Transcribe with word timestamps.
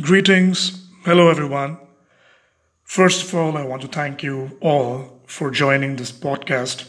Greetings. 0.00 0.88
Hello, 1.04 1.28
everyone. 1.28 1.78
First 2.82 3.22
of 3.22 3.32
all, 3.32 3.56
I 3.56 3.62
want 3.62 3.80
to 3.82 3.86
thank 3.86 4.24
you 4.24 4.58
all 4.60 5.20
for 5.24 5.52
joining 5.52 5.94
this 5.94 6.10
podcast. 6.10 6.88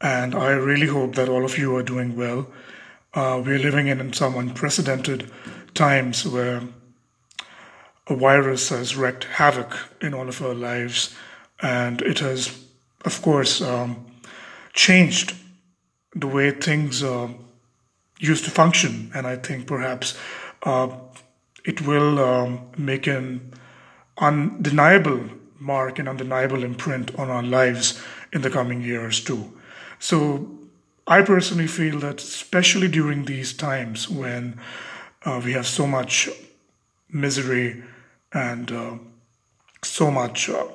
And 0.00 0.34
I 0.34 0.52
really 0.52 0.86
hope 0.86 1.16
that 1.16 1.28
all 1.28 1.44
of 1.44 1.58
you 1.58 1.76
are 1.76 1.82
doing 1.82 2.16
well. 2.16 2.46
Uh, 3.12 3.42
we're 3.44 3.58
living 3.58 3.88
in 3.88 4.14
some 4.14 4.36
unprecedented 4.36 5.30
times 5.74 6.26
where 6.26 6.62
a 8.06 8.16
virus 8.16 8.70
has 8.70 8.96
wreaked 8.96 9.24
havoc 9.24 9.76
in 10.00 10.14
all 10.14 10.30
of 10.30 10.40
our 10.40 10.54
lives. 10.54 11.14
And 11.60 12.00
it 12.00 12.20
has, 12.20 12.58
of 13.04 13.20
course, 13.20 13.60
um, 13.60 14.06
changed 14.72 15.34
the 16.14 16.26
way 16.26 16.52
things 16.52 17.02
uh, 17.02 17.28
used 18.18 18.46
to 18.46 18.50
function. 18.50 19.10
And 19.14 19.26
I 19.26 19.36
think 19.36 19.66
perhaps 19.66 20.16
uh, 20.62 20.88
it 21.66 21.82
will 21.82 22.18
um, 22.18 22.60
make 22.78 23.06
an 23.06 23.52
undeniable 24.18 25.20
mark 25.58 25.98
and 25.98 26.08
undeniable 26.08 26.62
imprint 26.64 27.14
on 27.18 27.28
our 27.30 27.42
lives 27.42 28.00
in 28.32 28.40
the 28.42 28.50
coming 28.50 28.80
years 28.82 29.22
too. 29.22 29.52
So 29.98 30.48
I 31.06 31.22
personally 31.22 31.66
feel 31.66 31.98
that 32.00 32.20
especially 32.20 32.88
during 32.88 33.24
these 33.24 33.52
times 33.52 34.08
when 34.08 34.60
uh, 35.24 35.40
we 35.44 35.52
have 35.52 35.66
so 35.66 35.86
much 35.86 36.28
misery 37.10 37.82
and 38.32 38.70
uh, 38.72 38.94
so 39.82 40.10
much, 40.10 40.48
uh, 40.48 40.66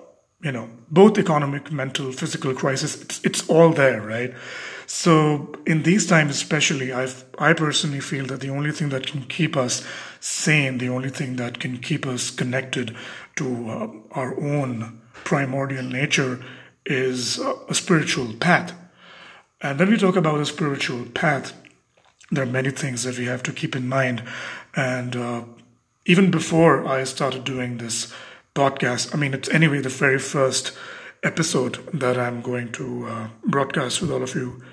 you 0.44 0.52
know, 0.52 0.70
both 0.90 1.18
economic, 1.18 1.72
mental, 1.72 2.12
physical 2.12 2.54
crisis, 2.54 3.02
it's, 3.02 3.24
it's 3.24 3.50
all 3.50 3.72
there, 3.72 4.02
right? 4.02 4.34
So 4.88 5.54
in 5.66 5.84
these 5.84 6.06
times, 6.06 6.32
especially, 6.32 6.92
I 6.92 7.08
I 7.40 7.54
personally 7.54 8.02
feel 8.02 8.26
that 8.26 8.42
the 8.42 8.50
only 8.50 8.72
thing 8.74 8.90
that 8.90 9.08
can 9.08 9.24
keep 9.24 9.56
us 9.56 9.88
sane, 10.22 10.78
the 10.78 10.88
only 10.88 11.10
thing 11.10 11.36
that 11.36 11.60
can 11.60 11.80
keep 11.80 12.06
us 12.06 12.30
connected 12.30 12.96
to 13.36 13.70
uh, 13.70 13.88
our 14.12 14.40
own 14.40 15.02
primordial 15.26 15.84
nature, 15.84 16.40
is 16.86 17.40
uh, 17.40 17.54
a 17.68 17.74
spiritual 17.74 18.34
path. 18.34 18.74
And 19.60 19.78
when 19.78 19.90
we 19.90 19.98
talk 19.98 20.16
about 20.16 20.40
a 20.40 20.46
spiritual 20.46 21.06
path, 21.06 21.54
there 22.32 22.44
are 22.44 22.48
many 22.48 22.72
things 22.72 23.04
that 23.04 23.18
we 23.18 23.26
have 23.26 23.44
to 23.44 23.52
keep 23.52 23.76
in 23.76 23.90
mind. 23.90 24.24
And 24.76 25.16
uh, 25.16 25.44
even 26.06 26.32
before 26.32 26.88
I 26.88 27.04
started 27.04 27.44
doing 27.44 27.78
this 27.78 28.14
podcast, 28.56 29.14
I 29.14 29.18
mean, 29.18 29.34
it's 29.34 29.50
anyway 29.50 29.82
the 29.82 29.90
very 29.90 30.18
first 30.18 30.72
episode 31.24 31.76
that 31.94 32.18
I'm 32.18 32.42
going 32.42 32.72
to 32.72 33.08
uh, 33.08 33.28
broadcast 33.46 34.02
with 34.02 34.12
all 34.12 34.24
of 34.24 34.34
you 34.34 34.64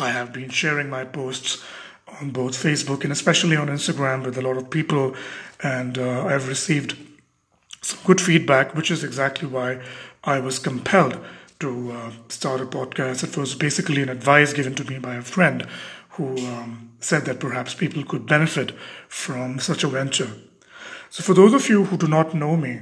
I 0.00 0.10
have 0.10 0.32
been 0.32 0.50
sharing 0.50 0.88
my 0.88 1.04
posts 1.04 1.62
on 2.20 2.30
both 2.30 2.52
Facebook 2.52 3.02
and 3.04 3.12
especially 3.12 3.56
on 3.56 3.68
Instagram 3.68 4.24
with 4.24 4.36
a 4.38 4.42
lot 4.42 4.56
of 4.56 4.70
people, 4.70 5.14
and 5.62 5.98
uh, 5.98 6.24
I've 6.26 6.48
received 6.48 6.96
some 7.82 8.00
good 8.04 8.20
feedback, 8.20 8.74
which 8.74 8.90
is 8.90 9.04
exactly 9.04 9.48
why 9.48 9.80
I 10.24 10.40
was 10.40 10.58
compelled 10.58 11.18
to 11.60 11.92
uh, 11.92 12.10
start 12.28 12.60
a 12.60 12.66
podcast. 12.66 13.24
It 13.24 13.36
was 13.36 13.54
basically 13.54 14.02
an 14.02 14.08
advice 14.08 14.52
given 14.52 14.74
to 14.76 14.84
me 14.84 14.98
by 14.98 15.14
a 15.16 15.22
friend 15.22 15.66
who 16.10 16.36
um, 16.46 16.90
said 17.00 17.24
that 17.24 17.40
perhaps 17.40 17.74
people 17.74 18.04
could 18.04 18.26
benefit 18.26 18.72
from 19.08 19.58
such 19.58 19.84
a 19.84 19.88
venture. 19.88 20.30
So, 21.10 21.22
for 21.22 21.34
those 21.34 21.54
of 21.54 21.68
you 21.68 21.84
who 21.84 21.96
do 21.96 22.06
not 22.06 22.34
know 22.34 22.56
me, 22.56 22.80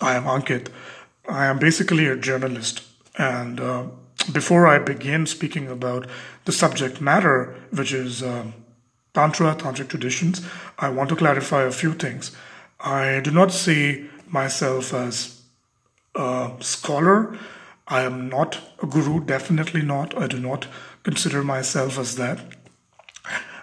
I 0.00 0.16
am 0.16 0.24
Ankit. 0.24 0.68
I 1.28 1.46
am 1.46 1.58
basically 1.58 2.06
a 2.06 2.16
journalist, 2.16 2.82
and 3.18 3.60
uh, 3.60 3.86
before 4.32 4.66
I 4.66 4.78
begin 4.78 5.26
speaking 5.26 5.68
about 5.68 6.06
the 6.44 6.52
subject 6.52 7.00
matter, 7.00 7.54
which 7.70 7.92
is 7.92 8.22
uh, 8.22 8.46
Tantra, 9.14 9.54
Tantric 9.54 9.88
traditions, 9.88 10.44
I 10.78 10.88
want 10.90 11.08
to 11.10 11.16
clarify 11.16 11.62
a 11.62 11.70
few 11.70 11.92
things. 11.92 12.36
I 12.80 13.20
do 13.20 13.30
not 13.30 13.52
see 13.52 14.10
myself 14.28 14.92
as 14.92 15.42
a 16.14 16.52
scholar. 16.60 17.36
I 17.88 18.02
am 18.02 18.28
not 18.28 18.60
a 18.82 18.86
guru, 18.86 19.24
definitely 19.24 19.82
not. 19.82 20.16
I 20.16 20.26
do 20.26 20.38
not 20.38 20.66
consider 21.02 21.42
myself 21.42 21.98
as 21.98 22.16
that. 22.16 22.40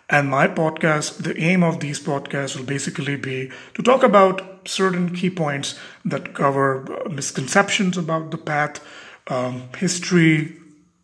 And 0.09 0.29
my 0.29 0.47
podcast, 0.47 1.23
the 1.23 1.37
aim 1.39 1.63
of 1.63 1.79
these 1.79 1.99
podcasts 1.99 2.55
will 2.55 2.65
basically 2.65 3.15
be 3.15 3.51
to 3.73 3.81
talk 3.81 4.03
about 4.03 4.67
certain 4.67 5.15
key 5.15 5.29
points 5.29 5.79
that 6.05 6.33
cover 6.33 6.85
misconceptions 7.09 7.97
about 7.97 8.31
the 8.31 8.37
path, 8.37 8.79
um, 9.27 9.69
history, 9.77 10.55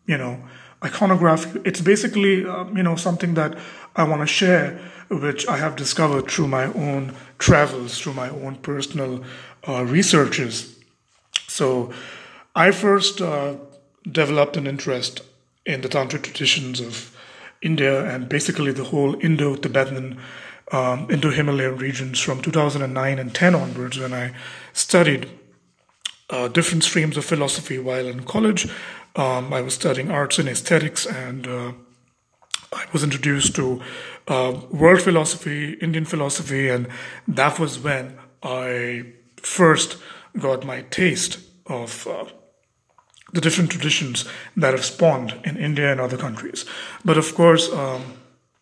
you 0.06 0.18
know, 0.18 0.42
iconography. 0.84 1.60
It's 1.64 1.80
basically, 1.80 2.46
um, 2.46 2.76
you 2.76 2.82
know, 2.82 2.96
something 2.96 3.34
that 3.34 3.58
I 3.96 4.04
want 4.04 4.20
to 4.20 4.26
share, 4.26 4.78
which 5.08 5.46
I 5.48 5.56
have 5.56 5.76
discovered 5.76 6.30
through 6.30 6.48
my 6.48 6.64
own 6.72 7.14
travels, 7.38 7.98
through 7.98 8.14
my 8.14 8.30
own 8.30 8.56
personal 8.56 9.24
uh, 9.68 9.84
researches. 9.84 10.78
So 11.48 11.92
I 12.54 12.70
first 12.70 13.20
uh, 13.20 13.56
developed 14.10 14.56
an 14.56 14.66
interest 14.66 15.22
in 15.66 15.82
the 15.82 15.88
Tantric 15.88 16.22
traditions 16.22 16.80
of 16.80 17.16
India 17.62 18.04
and 18.04 18.28
basically 18.28 18.72
the 18.72 18.84
whole 18.84 19.14
Indo 19.22 19.54
Tibetan, 19.56 20.18
um, 20.72 21.10
Indo 21.10 21.30
Himalayan 21.30 21.76
regions 21.76 22.18
from 22.20 22.40
2009 22.40 23.18
and 23.18 23.34
10 23.34 23.54
onwards 23.54 23.98
when 23.98 24.14
I 24.14 24.32
studied 24.72 25.28
uh, 26.30 26.48
different 26.48 26.84
streams 26.84 27.16
of 27.16 27.24
philosophy 27.24 27.78
while 27.78 28.06
in 28.06 28.24
college. 28.24 28.68
Um, 29.16 29.52
I 29.52 29.60
was 29.60 29.74
studying 29.74 30.10
arts 30.10 30.38
and 30.38 30.48
aesthetics, 30.48 31.04
and 31.04 31.46
uh, 31.46 31.72
I 32.72 32.84
was 32.92 33.02
introduced 33.02 33.56
to 33.56 33.82
uh, 34.28 34.60
world 34.70 35.02
philosophy, 35.02 35.72
Indian 35.74 36.04
philosophy, 36.04 36.68
and 36.68 36.86
that 37.26 37.58
was 37.58 37.78
when 37.78 38.16
I 38.42 39.06
first 39.36 39.96
got 40.38 40.64
my 40.64 40.82
taste 40.82 41.40
of 41.66 42.06
uh, 42.06 42.26
the 43.32 43.40
different 43.40 43.70
traditions 43.70 44.24
that 44.56 44.72
have 44.72 44.84
spawned 44.84 45.34
in 45.44 45.56
India 45.56 45.90
and 45.90 46.00
other 46.00 46.16
countries. 46.16 46.64
But 47.04 47.18
of 47.18 47.34
course, 47.34 47.72
um, 47.72 48.14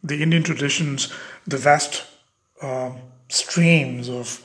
the 0.03 0.23
Indian 0.23 0.43
traditions, 0.43 1.13
the 1.47 1.59
vast 1.59 2.05
uh, 2.63 2.93
streams 3.29 4.09
of 4.09 4.43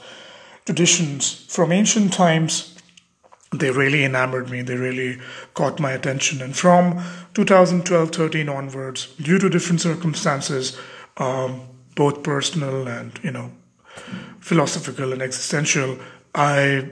traditions 0.65 1.45
from 1.49 1.71
ancient 1.71 2.11
times 2.13 2.72
they 3.53 3.71
really 3.71 4.03
enamored 4.03 4.49
me. 4.49 4.61
They 4.61 4.75
really 4.75 5.19
caught 5.53 5.79
my 5.79 5.91
attention. 5.91 6.41
And 6.41 6.55
from 6.55 7.03
2012 7.33 8.11
13 8.11 8.49
onwards, 8.49 9.07
due 9.21 9.39
to 9.39 9.49
different 9.49 9.81
circumstances, 9.81 10.77
um, 11.17 11.61
both 11.95 12.23
personal 12.23 12.87
and, 12.87 13.19
you 13.23 13.31
know, 13.31 13.51
philosophical 14.39 15.13
and 15.13 15.21
existential, 15.21 15.99
I 16.33 16.89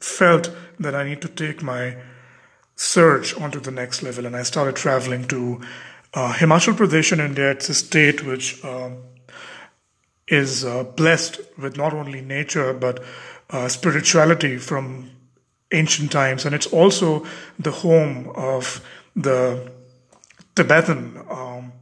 felt 0.00 0.50
that 0.80 0.94
I 0.94 1.04
need 1.04 1.22
to 1.22 1.28
take 1.28 1.62
my 1.62 1.96
search 2.74 3.34
onto 3.40 3.60
the 3.60 3.70
next 3.70 4.02
level. 4.02 4.26
And 4.26 4.36
I 4.36 4.42
started 4.42 4.76
traveling 4.76 5.26
to 5.28 5.60
uh, 6.14 6.32
Himachal 6.34 6.74
Pradesh 6.74 7.12
in 7.12 7.20
India. 7.20 7.50
It's 7.52 7.68
a 7.68 7.74
state 7.74 8.26
which 8.26 8.62
um, 8.64 8.98
is 10.28 10.64
uh, 10.64 10.82
blessed 10.82 11.40
with 11.56 11.76
not 11.76 11.94
only 11.94 12.20
nature 12.20 12.72
but 12.72 13.02
uh, 13.50 13.68
spirituality 13.68 14.56
from 14.56 15.10
ancient 15.72 16.12
times, 16.12 16.44
and 16.44 16.54
it's 16.54 16.66
also 16.66 17.26
the 17.58 17.70
home 17.70 18.30
of 18.34 18.80
the 19.14 19.70
Tibetan, 20.54 21.22
um, 21.28 21.72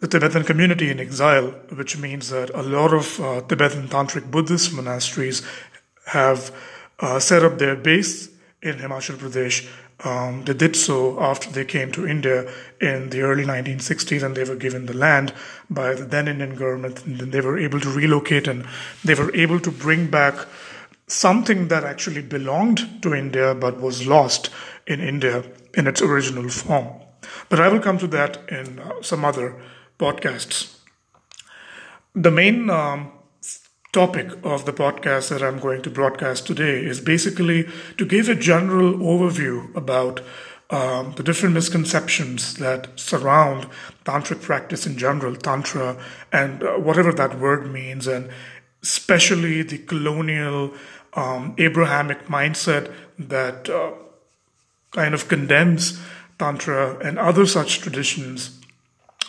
the 0.00 0.08
Tibetan 0.08 0.44
community 0.44 0.90
in 0.90 1.00
exile, 1.00 1.50
which 1.74 1.98
means 1.98 2.30
that 2.30 2.50
a 2.50 2.62
lot 2.62 2.92
of 2.92 3.20
uh, 3.20 3.40
Tibetan 3.42 3.88
tantric 3.88 4.30
Buddhist 4.30 4.72
monasteries 4.72 5.42
have 6.06 6.54
uh, 7.00 7.18
set 7.18 7.44
up 7.44 7.58
their 7.58 7.76
base 7.76 8.28
in 8.62 8.76
Himachal 8.76 9.16
Pradesh. 9.16 9.68
Um, 10.04 10.44
they 10.44 10.54
did 10.54 10.76
so 10.76 11.20
after 11.20 11.50
they 11.50 11.64
came 11.64 11.90
to 11.92 12.06
India 12.06 12.48
in 12.80 13.10
the 13.10 13.22
early 13.22 13.44
1960s 13.44 14.22
and 14.22 14.36
they 14.36 14.44
were 14.44 14.54
given 14.54 14.86
the 14.86 14.96
land 14.96 15.34
by 15.68 15.94
the 15.94 16.04
then 16.04 16.28
Indian 16.28 16.54
government 16.54 17.04
and 17.04 17.18
then 17.18 17.30
they 17.30 17.40
were 17.40 17.58
able 17.58 17.80
to 17.80 17.90
relocate 17.90 18.46
and 18.46 18.64
they 19.04 19.14
were 19.14 19.34
able 19.34 19.58
to 19.58 19.72
bring 19.72 20.06
back 20.06 20.46
something 21.08 21.68
that 21.68 21.84
actually 21.84 22.22
belonged 22.22 23.02
to 23.02 23.14
India 23.14 23.54
but 23.54 23.80
was 23.80 24.06
lost 24.06 24.50
in 24.86 25.00
India 25.00 25.42
in 25.74 25.86
its 25.86 26.02
original 26.02 26.48
form. 26.48 26.88
But 27.48 27.60
I 27.60 27.68
will 27.68 27.80
come 27.80 27.98
to 27.98 28.06
that 28.08 28.48
in 28.48 28.78
uh, 28.78 29.02
some 29.02 29.24
other 29.24 29.60
podcasts. 29.98 30.76
The 32.14 32.30
main 32.30 32.70
um, 32.70 33.12
topic 33.92 34.32
of 34.44 34.66
the 34.66 34.72
podcast 34.72 35.30
that 35.30 35.42
I'm 35.42 35.58
going 35.58 35.82
to 35.82 35.90
broadcast 35.90 36.46
today 36.46 36.84
is 36.84 37.00
basically 37.00 37.68
to 37.96 38.04
give 38.04 38.28
a 38.28 38.34
general 38.34 38.94
overview 38.94 39.74
about 39.74 40.20
um, 40.70 41.14
the 41.16 41.22
different 41.22 41.54
misconceptions 41.54 42.54
that 42.56 42.98
surround 42.98 43.68
tantric 44.04 44.42
practice 44.42 44.86
in 44.86 44.98
general, 44.98 45.34
tantra, 45.34 45.96
and 46.30 46.62
uh, 46.62 46.72
whatever 46.74 47.12
that 47.12 47.38
word 47.38 47.72
means, 47.72 48.06
and 48.06 48.30
especially 48.82 49.62
the 49.62 49.78
colonial 49.78 50.74
um, 51.14 51.54
Abrahamic 51.58 52.26
mindset 52.26 52.92
that 53.18 53.68
uh, 53.68 53.92
kind 54.92 55.14
of 55.14 55.28
condemns 55.28 56.00
Tantra 56.38 56.98
and 56.98 57.18
other 57.18 57.46
such 57.46 57.80
traditions 57.80 58.58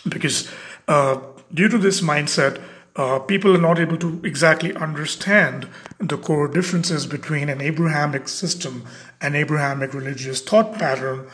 because 0.07 0.49
uh, 0.87 1.19
due 1.53 1.67
to 1.67 1.77
this 1.77 2.01
mindset, 2.01 2.61
uh, 2.95 3.19
people 3.19 3.55
are 3.55 3.61
not 3.61 3.79
able 3.79 3.97
to 3.97 4.21
exactly 4.23 4.73
understand 4.75 5.67
the 5.99 6.17
core 6.17 6.47
differences 6.47 7.05
between 7.05 7.49
an 7.49 7.61
Abrahamic 7.61 8.27
system, 8.27 8.85
an 9.21 9.35
Abrahamic 9.35 9.93
religious 9.93 10.41
thought 10.41 10.73
pattern, 10.73 11.27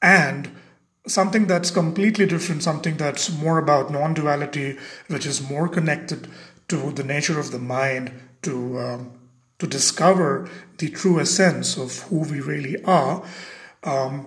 and 0.00 0.50
something 1.06 1.46
that's 1.46 1.70
completely 1.70 2.26
different, 2.26 2.62
something 2.62 2.96
that's 2.96 3.32
more 3.32 3.58
about 3.58 3.90
non 3.90 4.14
duality, 4.14 4.78
which 5.08 5.26
is 5.26 5.48
more 5.48 5.68
connected 5.68 6.28
to 6.68 6.92
the 6.92 7.04
nature 7.04 7.38
of 7.38 7.50
the 7.50 7.58
mind, 7.58 8.12
to, 8.42 8.78
um, 8.78 9.12
to 9.62 9.68
discover 9.68 10.50
the 10.78 10.88
true 10.90 11.20
essence 11.20 11.76
of 11.76 12.00
who 12.08 12.18
we 12.32 12.40
really 12.40 12.82
are. 12.82 13.22
Um, 13.84 14.26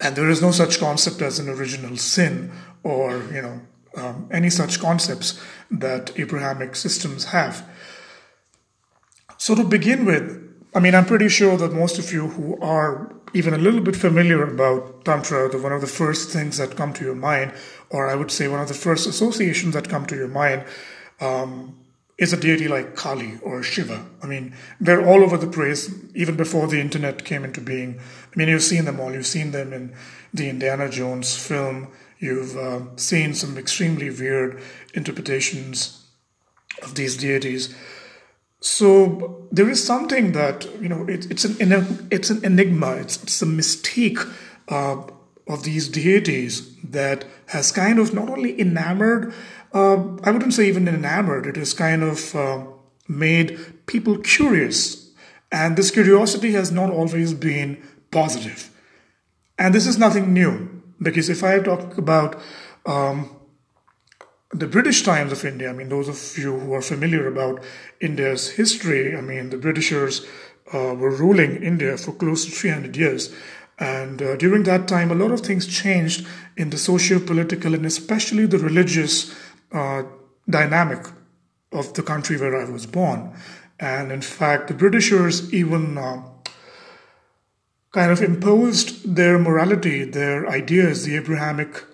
and 0.00 0.14
there 0.14 0.30
is 0.30 0.40
no 0.40 0.52
such 0.52 0.78
concept 0.78 1.20
as 1.20 1.40
an 1.40 1.48
original 1.48 1.96
sin 1.96 2.52
or, 2.84 3.24
you 3.34 3.42
know, 3.42 3.60
um, 3.96 4.28
any 4.30 4.50
such 4.50 4.78
concepts 4.78 5.42
that 5.70 6.16
Abrahamic 6.16 6.76
systems 6.76 7.24
have. 7.26 7.68
So, 9.36 9.56
to 9.56 9.64
begin 9.64 10.04
with, 10.04 10.24
I 10.74 10.80
mean, 10.80 10.94
I'm 10.94 11.06
pretty 11.06 11.28
sure 11.28 11.56
that 11.56 11.72
most 11.72 11.98
of 11.98 12.12
you 12.12 12.28
who 12.28 12.60
are 12.60 13.12
even 13.34 13.52
a 13.52 13.58
little 13.58 13.80
bit 13.80 13.96
familiar 13.96 14.44
about 14.44 15.04
Tantra, 15.04 15.48
the, 15.48 15.58
one 15.58 15.72
of 15.72 15.80
the 15.80 15.86
first 15.88 16.30
things 16.30 16.58
that 16.58 16.76
come 16.76 16.92
to 16.92 17.04
your 17.04 17.16
mind, 17.16 17.52
or 17.90 18.08
I 18.08 18.14
would 18.14 18.30
say 18.30 18.46
one 18.46 18.60
of 18.60 18.68
the 18.68 18.74
first 18.74 19.08
associations 19.08 19.74
that 19.74 19.88
come 19.88 20.06
to 20.06 20.14
your 20.14 20.28
mind, 20.28 20.64
um, 21.20 21.74
is 22.18 22.32
a 22.32 22.36
deity 22.36 22.66
like 22.66 22.96
Kali 22.96 23.38
or 23.42 23.62
Shiva. 23.62 24.06
I 24.22 24.26
mean, 24.26 24.54
they're 24.80 25.06
all 25.06 25.22
over 25.22 25.36
the 25.36 25.46
place, 25.46 25.92
even 26.14 26.36
before 26.36 26.66
the 26.66 26.80
internet 26.80 27.24
came 27.24 27.44
into 27.44 27.60
being. 27.60 27.98
I 27.98 28.36
mean, 28.36 28.48
you've 28.48 28.62
seen 28.62 28.86
them 28.86 29.00
all. 29.00 29.12
You've 29.12 29.26
seen 29.26 29.50
them 29.50 29.72
in 29.72 29.94
the 30.32 30.48
Indiana 30.48 30.88
Jones 30.88 31.36
film. 31.36 31.88
You've 32.18 32.56
uh, 32.56 32.96
seen 32.96 33.34
some 33.34 33.58
extremely 33.58 34.08
weird 34.08 34.62
interpretations 34.94 36.06
of 36.82 36.94
these 36.94 37.16
deities. 37.16 37.74
So 38.60 39.46
there 39.52 39.68
is 39.68 39.84
something 39.84 40.32
that 40.32 40.66
you 40.80 40.88
know 40.88 41.06
it, 41.06 41.30
it's 41.30 41.44
an 41.44 41.56
it's 42.10 42.30
an 42.30 42.44
enigma. 42.44 42.92
It's, 42.96 43.22
it's 43.22 43.42
a 43.42 43.46
mystique 43.46 44.26
uh, 44.68 45.02
of 45.46 45.62
these 45.62 45.88
deities 45.88 46.74
that 46.82 47.24
has 47.48 47.70
kind 47.70 47.98
of 47.98 48.12
not 48.14 48.28
only 48.28 48.58
enamored 48.58 49.32
uh, 49.76 50.16
I 50.24 50.30
wouldn't 50.30 50.54
say 50.54 50.68
even 50.68 50.88
enamored, 50.88 51.46
it 51.46 51.56
has 51.56 51.74
kind 51.74 52.02
of 52.02 52.34
uh, 52.34 52.64
made 53.08 53.86
people 53.86 54.16
curious. 54.18 55.10
And 55.52 55.76
this 55.76 55.90
curiosity 55.90 56.52
has 56.52 56.72
not 56.72 56.90
always 56.90 57.34
been 57.34 57.82
positive. 58.10 58.70
And 59.58 59.74
this 59.74 59.86
is 59.86 59.98
nothing 59.98 60.32
new, 60.32 60.82
because 61.00 61.28
if 61.28 61.44
I 61.44 61.60
talk 61.60 61.98
about 61.98 62.40
um, 62.86 63.30
the 64.50 64.66
British 64.66 65.02
times 65.02 65.30
of 65.32 65.44
India, 65.44 65.68
I 65.68 65.74
mean, 65.74 65.90
those 65.90 66.08
of 66.08 66.38
you 66.42 66.58
who 66.58 66.72
are 66.72 66.82
familiar 66.82 67.26
about 67.26 67.62
India's 68.00 68.50
history, 68.52 69.14
I 69.14 69.20
mean, 69.20 69.50
the 69.50 69.58
Britishers 69.58 70.26
uh, 70.72 70.94
were 70.94 71.14
ruling 71.14 71.62
India 71.62 71.98
for 71.98 72.12
close 72.12 72.46
to 72.46 72.50
300 72.50 72.96
years. 72.96 73.34
And 73.78 74.22
uh, 74.22 74.36
during 74.36 74.62
that 74.62 74.88
time, 74.88 75.10
a 75.10 75.14
lot 75.14 75.32
of 75.32 75.40
things 75.40 75.66
changed 75.66 76.26
in 76.56 76.70
the 76.70 76.78
socio 76.78 77.18
political 77.18 77.74
and 77.74 77.84
especially 77.84 78.46
the 78.46 78.58
religious 78.58 79.34
uh, 79.72 80.04
dynamic 80.48 81.06
of 81.72 81.92
the 81.94 82.02
country 82.02 82.36
where 82.38 82.56
I 82.56 82.70
was 82.70 82.86
born. 82.86 83.34
And 83.78 84.10
in 84.10 84.22
fact, 84.22 84.68
the 84.68 84.74
Britishers 84.74 85.52
even 85.52 85.98
uh, 85.98 86.22
kind 87.92 88.10
of 88.10 88.22
imposed 88.22 89.16
their 89.16 89.38
morality, 89.38 90.04
their 90.04 90.48
ideas, 90.48 91.04
the 91.04 91.16
Abrahamic 91.16 91.84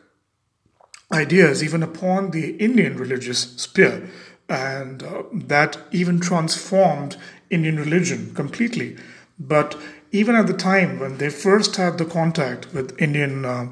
ideas, 1.13 1.63
even 1.63 1.83
upon 1.83 2.31
the 2.31 2.57
Indian 2.57 2.97
religious 2.97 3.41
sphere. 3.57 4.09
And 4.49 5.03
uh, 5.03 5.23
that 5.33 5.79
even 5.91 6.21
transformed 6.21 7.17
Indian 7.51 7.77
religion 7.77 8.35
completely. 8.35 8.97
But 9.39 9.77
even 10.13 10.35
at 10.35 10.47
the 10.47 10.53
time 10.53 11.01
when 11.01 11.17
they 11.17 11.31
first 11.31 11.77
had 11.77 11.97
the 11.97 12.05
contact 12.05 12.73
with 12.75 13.01
Indian 13.01 13.47
uh, 13.47 13.69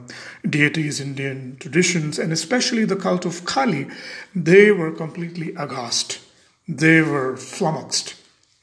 deities, 0.49 0.99
Indian 0.99 1.59
traditions, 1.61 2.19
and 2.19 2.33
especially 2.33 2.87
the 2.87 2.97
cult 2.97 3.27
of 3.27 3.45
Kali, 3.45 3.87
they 4.35 4.73
were 4.73 4.91
completely 4.91 5.55
aghast. 5.55 6.19
They 6.67 7.03
were 7.03 7.37
flummoxed. 7.37 8.15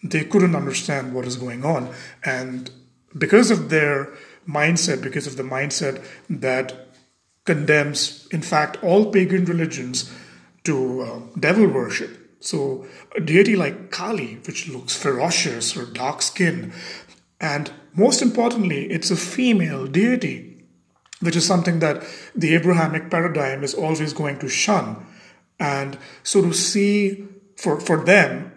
They 0.04 0.24
couldn't 0.24 0.56
understand 0.56 1.14
what 1.14 1.26
is 1.26 1.36
going 1.36 1.64
on. 1.64 1.94
And 2.26 2.72
because 3.16 3.52
of 3.52 3.70
their 3.70 4.12
mindset, 4.50 5.04
because 5.04 5.28
of 5.28 5.38
the 5.38 5.44
mindset 5.44 6.04
that 6.30 6.88
condemns, 7.46 8.28
in 8.32 8.42
fact, 8.42 8.84
all 8.84 9.12
pagan 9.12 9.46
religions 9.46 10.12
to 10.64 11.02
uh, 11.02 11.20
devil 11.40 11.68
worship. 11.68 12.18
So, 12.40 12.86
a 13.16 13.20
deity 13.20 13.56
like 13.56 13.90
Kali, 13.90 14.36
which 14.46 14.68
looks 14.68 14.96
ferocious 14.96 15.76
or 15.76 15.86
dark 15.86 16.22
skinned, 16.22 16.72
and 17.40 17.72
most 17.94 18.22
importantly, 18.22 18.86
it's 18.86 19.12
a 19.12 19.16
female 19.16 19.88
deity, 19.88 20.66
which 21.20 21.36
is 21.36 21.46
something 21.46 21.80
that 21.80 22.04
the 22.36 22.56
Abrahamic 22.56 23.10
paradigm 23.10 23.64
is 23.64 23.74
always 23.74 24.14
going 24.14 24.40
to 24.40 24.48
shun. 24.48 25.06
And 25.60 25.98
so 26.24 26.42
to 26.42 26.54
see, 26.54 27.28
for, 27.56 27.80
for 27.80 28.04
them, 28.04 28.54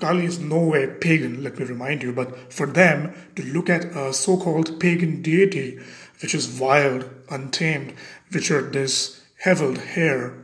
Kali 0.00 0.24
is 0.24 0.38
no 0.38 0.60
way 0.60 0.86
pagan, 0.86 1.42
let 1.42 1.58
me 1.58 1.64
remind 1.64 2.02
you, 2.02 2.12
but 2.12 2.52
for 2.52 2.66
them 2.66 3.14
to 3.36 3.42
look 3.42 3.68
at 3.68 3.84
a 3.84 4.12
so 4.12 4.36
called 4.36 4.80
pagan 4.80 5.20
deity, 5.20 5.78
which 6.22 6.34
is 6.34 6.58
wild, 6.58 7.10
untamed, 7.30 7.94
which 8.32 8.50
are 8.50 8.62
this 8.62 9.22
heveled 9.40 9.78
hair, 9.78 10.40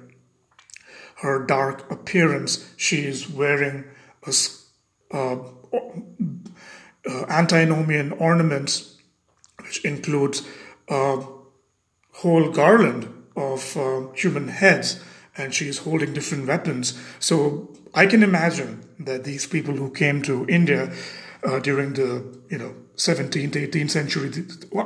her 1.22 1.44
dark 1.46 1.90
appearance, 1.90 2.70
she 2.76 3.06
is 3.06 3.31
wearing 3.31 3.84
a, 4.26 4.32
uh, 5.16 5.37
uh, 7.08 7.25
antinomian 7.29 8.12
ornaments, 8.12 8.97
which 9.62 9.85
includes 9.85 10.47
a 10.88 11.25
whole 12.14 12.50
garland 12.50 13.12
of 13.37 13.76
uh, 13.76 14.08
human 14.14 14.49
heads, 14.49 15.02
and 15.37 15.55
she 15.55 15.69
is 15.69 15.79
holding 15.79 16.12
different 16.12 16.47
weapons. 16.47 16.99
So 17.19 17.70
I 17.94 18.06
can 18.06 18.23
imagine 18.23 18.85
that 18.99 19.25
these 19.25 19.47
people 19.47 19.75
who 19.75 19.91
came 19.91 20.23
to 20.23 20.47
India 20.49 20.93
uh, 21.43 21.58
during 21.61 21.94
the 21.94 22.38
you 22.50 22.58
know 22.58 22.75
17th, 22.97 23.52
18th 23.52 23.91
century, 23.91 24.31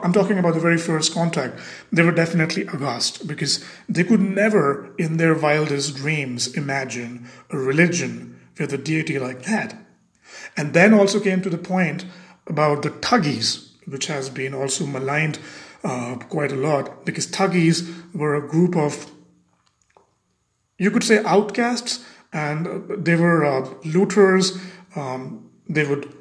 I'm 0.02 0.12
talking 0.12 0.38
about 0.38 0.54
the 0.54 0.60
very 0.60 0.78
first 0.78 1.12
contact, 1.12 1.58
they 1.90 2.02
were 2.02 2.12
definitely 2.12 2.62
aghast 2.62 3.26
because 3.26 3.64
they 3.88 4.04
could 4.04 4.20
never, 4.20 4.94
in 4.96 5.16
their 5.16 5.34
wildest 5.34 5.96
dreams, 5.96 6.54
imagine 6.54 7.28
a 7.50 7.58
religion 7.58 8.40
with 8.56 8.72
a 8.72 8.78
deity 8.78 9.18
like 9.18 9.42
that. 9.42 9.83
And 10.56 10.74
then 10.74 10.94
also 10.94 11.20
came 11.20 11.42
to 11.42 11.50
the 11.50 11.58
point 11.58 12.04
about 12.46 12.82
the 12.82 12.90
Thuggis, 12.90 13.70
which 13.86 14.06
has 14.06 14.30
been 14.30 14.54
also 14.54 14.86
maligned 14.86 15.38
uh, 15.82 16.16
quite 16.28 16.52
a 16.52 16.56
lot, 16.56 17.04
because 17.04 17.26
Thuggis 17.26 18.14
were 18.14 18.34
a 18.34 18.48
group 18.48 18.76
of, 18.76 19.10
you 20.78 20.90
could 20.90 21.04
say, 21.04 21.22
outcasts, 21.24 22.04
and 22.32 22.88
they 23.04 23.16
were 23.16 23.44
uh, 23.44 23.68
looters. 23.84 24.58
Um, 24.96 25.50
they 25.68 25.84
would 25.84 26.12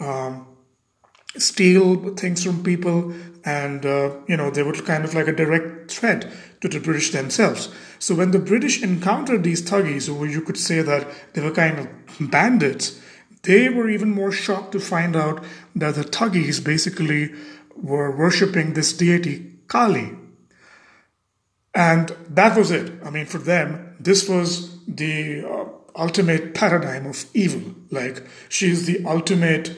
um, 0.00 0.46
steal 1.36 2.14
things 2.14 2.44
from 2.44 2.62
people, 2.62 3.12
and 3.44 3.84
uh, 3.84 4.16
you 4.26 4.36
know 4.36 4.50
they 4.50 4.62
were 4.62 4.72
kind 4.72 5.04
of 5.04 5.14
like 5.14 5.28
a 5.28 5.32
direct 5.32 5.90
threat 5.90 6.26
to 6.60 6.68
the 6.68 6.80
British 6.80 7.10
themselves. 7.10 7.68
So 7.98 8.14
when 8.14 8.30
the 8.30 8.38
British 8.38 8.82
encountered 8.82 9.44
these 9.44 9.62
Thuggis, 9.62 10.14
or 10.14 10.26
you 10.26 10.40
could 10.40 10.58
say 10.58 10.82
that 10.82 11.06
they 11.34 11.42
were 11.42 11.50
kind 11.50 11.78
of 11.78 11.88
bandits, 12.20 13.00
they 13.46 13.68
were 13.68 13.88
even 13.88 14.10
more 14.10 14.32
shocked 14.32 14.72
to 14.72 14.80
find 14.80 15.16
out 15.16 15.42
that 15.74 15.94
the 15.94 16.04
Thuggis 16.04 16.62
basically 16.62 17.32
were 17.76 18.10
worshipping 18.10 18.72
this 18.72 18.92
deity, 18.92 19.52
Kali. 19.68 20.12
And 21.74 22.16
that 22.28 22.56
was 22.56 22.70
it. 22.70 22.92
I 23.04 23.10
mean, 23.10 23.26
for 23.26 23.38
them, 23.38 23.96
this 24.00 24.28
was 24.28 24.84
the 24.86 25.44
uh, 25.44 25.64
ultimate 25.94 26.54
paradigm 26.54 27.06
of 27.06 27.26
evil. 27.34 27.74
Like, 27.90 28.22
she 28.48 28.70
is 28.70 28.86
the 28.86 29.04
ultimate 29.04 29.76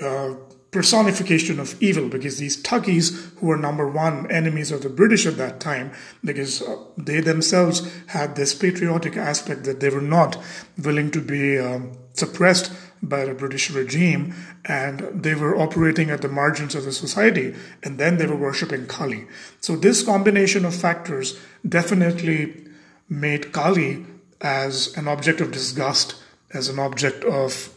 uh, 0.00 0.34
personification 0.70 1.60
of 1.60 1.80
evil 1.82 2.08
because 2.08 2.38
these 2.38 2.62
Thuggis, 2.62 3.36
who 3.38 3.46
were 3.48 3.56
number 3.56 3.86
one 3.88 4.30
enemies 4.30 4.70
of 4.70 4.82
the 4.82 4.88
British 4.88 5.26
at 5.26 5.36
that 5.36 5.60
time, 5.60 5.92
because 6.24 6.62
uh, 6.62 6.76
they 6.96 7.20
themselves 7.20 7.92
had 8.06 8.36
this 8.36 8.54
patriotic 8.54 9.16
aspect 9.16 9.64
that 9.64 9.80
they 9.80 9.90
were 9.90 10.00
not 10.00 10.38
willing 10.82 11.10
to 11.10 11.20
be 11.20 11.58
um, 11.58 11.92
suppressed 12.14 12.72
by 13.02 13.24
the 13.24 13.34
British 13.34 13.70
regime, 13.70 14.34
and 14.64 15.00
they 15.12 15.34
were 15.34 15.58
operating 15.58 16.10
at 16.10 16.22
the 16.22 16.28
margins 16.28 16.74
of 16.74 16.84
the 16.84 16.92
society, 16.92 17.54
and 17.82 17.98
then 17.98 18.16
they 18.16 18.26
were 18.26 18.36
worshipping 18.36 18.86
Kali. 18.86 19.26
So, 19.60 19.74
this 19.74 20.02
combination 20.02 20.64
of 20.64 20.74
factors 20.74 21.38
definitely 21.68 22.64
made 23.08 23.52
Kali 23.52 24.06
as 24.40 24.96
an 24.96 25.08
object 25.08 25.40
of 25.40 25.50
disgust, 25.50 26.14
as 26.52 26.68
an 26.68 26.78
object 26.78 27.24
of 27.24 27.72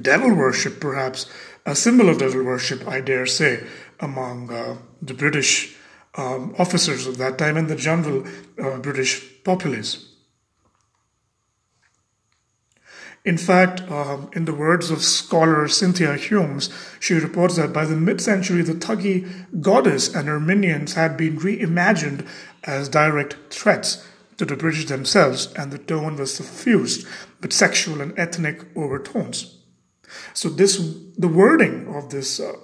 devil 0.00 0.34
worship, 0.34 0.80
perhaps 0.80 1.26
a 1.66 1.76
symbol 1.76 2.08
of 2.08 2.18
devil 2.18 2.42
worship, 2.42 2.86
I 2.88 3.00
dare 3.00 3.26
say, 3.26 3.64
among 4.00 4.52
uh, 4.52 4.76
the 5.02 5.14
British 5.14 5.76
um, 6.16 6.54
officers 6.58 7.06
of 7.06 7.18
that 7.18 7.38
time 7.38 7.56
and 7.56 7.68
the 7.68 7.76
general 7.76 8.26
uh, 8.58 8.78
British 8.78 9.42
populace. 9.44 10.09
In 13.24 13.36
fact, 13.36 13.82
um, 13.90 14.30
in 14.34 14.46
the 14.46 14.54
words 14.54 14.90
of 14.90 15.02
scholar 15.02 15.68
Cynthia 15.68 16.16
Humes, 16.16 16.70
she 16.98 17.14
reports 17.14 17.56
that 17.56 17.72
by 17.72 17.84
the 17.84 17.96
mid 17.96 18.20
century, 18.20 18.62
the 18.62 18.72
Thuggee 18.72 19.60
goddess 19.60 20.14
and 20.14 20.26
her 20.26 20.40
minions 20.40 20.94
had 20.94 21.16
been 21.16 21.38
reimagined 21.38 22.26
as 22.64 22.88
direct 22.88 23.36
threats 23.50 24.06
to 24.38 24.46
the 24.46 24.56
British 24.56 24.86
themselves, 24.86 25.52
and 25.54 25.70
the 25.70 25.78
tone 25.78 26.16
was 26.16 26.34
suffused 26.34 27.06
with 27.42 27.52
sexual 27.52 28.00
and 28.00 28.18
ethnic 28.18 28.64
overtones. 28.74 29.58
So, 30.32 30.48
this 30.48 30.78
the 31.18 31.28
wording 31.28 31.94
of 31.94 32.08
this 32.08 32.40
uh, 32.40 32.54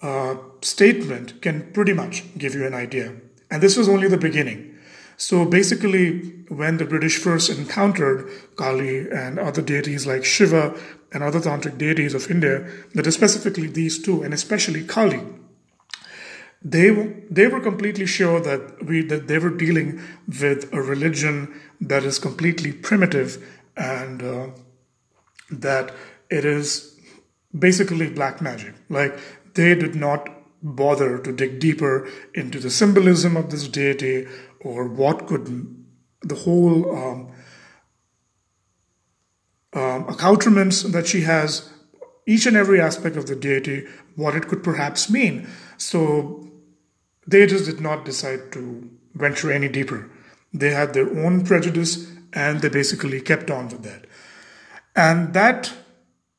uh, 0.00 0.36
statement 0.62 1.42
can 1.42 1.70
pretty 1.72 1.92
much 1.92 2.24
give 2.38 2.54
you 2.54 2.66
an 2.66 2.74
idea. 2.74 3.14
And 3.50 3.62
this 3.62 3.76
was 3.76 3.88
only 3.88 4.08
the 4.08 4.16
beginning. 4.16 4.75
So 5.16 5.44
basically, 5.46 6.20
when 6.48 6.76
the 6.76 6.84
British 6.84 7.18
first 7.18 7.48
encountered 7.48 8.28
Kali 8.56 9.10
and 9.10 9.38
other 9.38 9.62
deities 9.62 10.06
like 10.06 10.24
Shiva 10.24 10.78
and 11.12 11.22
other 11.22 11.40
tantric 11.40 11.78
deities 11.78 12.12
of 12.12 12.30
India, 12.30 12.68
that 12.94 13.06
is 13.06 13.14
specifically 13.14 13.66
these 13.66 14.02
two, 14.02 14.22
and 14.22 14.34
especially 14.34 14.84
Kali, 14.84 15.22
they 16.62 16.90
they 17.30 17.46
were 17.46 17.60
completely 17.60 18.06
sure 18.06 18.40
that 18.40 18.84
we 18.84 19.02
that 19.02 19.26
they 19.28 19.38
were 19.38 19.50
dealing 19.50 20.00
with 20.26 20.72
a 20.72 20.82
religion 20.82 21.60
that 21.80 22.04
is 22.04 22.18
completely 22.18 22.72
primitive 22.72 23.42
and 23.76 24.22
uh, 24.22 24.48
that 25.50 25.94
it 26.30 26.44
is 26.44 26.98
basically 27.56 28.10
black 28.10 28.40
magic. 28.42 28.74
Like 28.88 29.18
they 29.54 29.74
did 29.74 29.94
not 29.94 30.28
bother 30.62 31.18
to 31.18 31.32
dig 31.32 31.60
deeper 31.60 32.08
into 32.34 32.58
the 32.58 32.70
symbolism 32.70 33.36
of 33.36 33.50
this 33.50 33.68
deity 33.68 34.26
or 34.60 34.88
what 34.88 35.26
could 35.26 35.84
the 36.22 36.34
whole 36.34 36.94
um, 36.96 37.32
um, 39.72 40.08
accoutrements 40.08 40.82
that 40.82 41.06
she 41.06 41.20
has, 41.22 41.70
each 42.26 42.46
and 42.46 42.56
every 42.56 42.80
aspect 42.80 43.16
of 43.16 43.26
the 43.26 43.36
deity, 43.36 43.86
what 44.16 44.34
it 44.34 44.48
could 44.48 44.64
perhaps 44.64 45.10
mean. 45.10 45.46
So 45.76 46.48
they 47.26 47.46
just 47.46 47.66
did 47.66 47.80
not 47.80 48.04
decide 48.04 48.52
to 48.52 48.90
venture 49.14 49.52
any 49.52 49.68
deeper. 49.68 50.10
They 50.52 50.70
had 50.70 50.94
their 50.94 51.08
own 51.24 51.44
prejudice 51.44 52.10
and 52.32 52.60
they 52.60 52.68
basically 52.68 53.20
kept 53.20 53.50
on 53.50 53.68
with 53.68 53.82
that. 53.82 54.06
And 54.94 55.34
that 55.34 55.72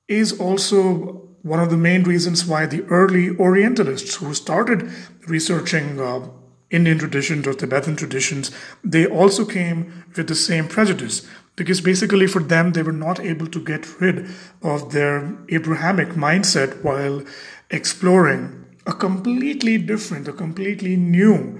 is 0.07 0.39
also 0.39 1.27
one 1.43 1.59
of 1.59 1.69
the 1.69 1.77
main 1.77 2.03
reasons 2.03 2.45
why 2.45 2.65
the 2.65 2.83
early 2.85 3.29
Orientalists 3.29 4.15
who 4.15 4.33
started 4.33 4.89
researching 5.27 5.99
uh, 5.99 6.27
Indian 6.69 6.99
traditions 6.99 7.47
or 7.47 7.53
Tibetan 7.53 7.95
traditions, 7.95 8.51
they 8.83 9.05
also 9.05 9.45
came 9.45 10.03
with 10.15 10.27
the 10.27 10.35
same 10.35 10.67
prejudice 10.67 11.25
because 11.55 11.81
basically 11.81 12.27
for 12.27 12.41
them 12.41 12.73
they 12.73 12.83
were 12.83 12.91
not 12.91 13.19
able 13.19 13.47
to 13.47 13.63
get 13.63 13.99
rid 13.99 14.29
of 14.61 14.91
their 14.91 15.37
Abrahamic 15.49 16.09
mindset 16.09 16.83
while 16.83 17.23
exploring 17.69 18.65
a 18.85 18.93
completely 18.93 19.77
different, 19.77 20.27
a 20.27 20.33
completely 20.33 20.95
new 20.95 21.59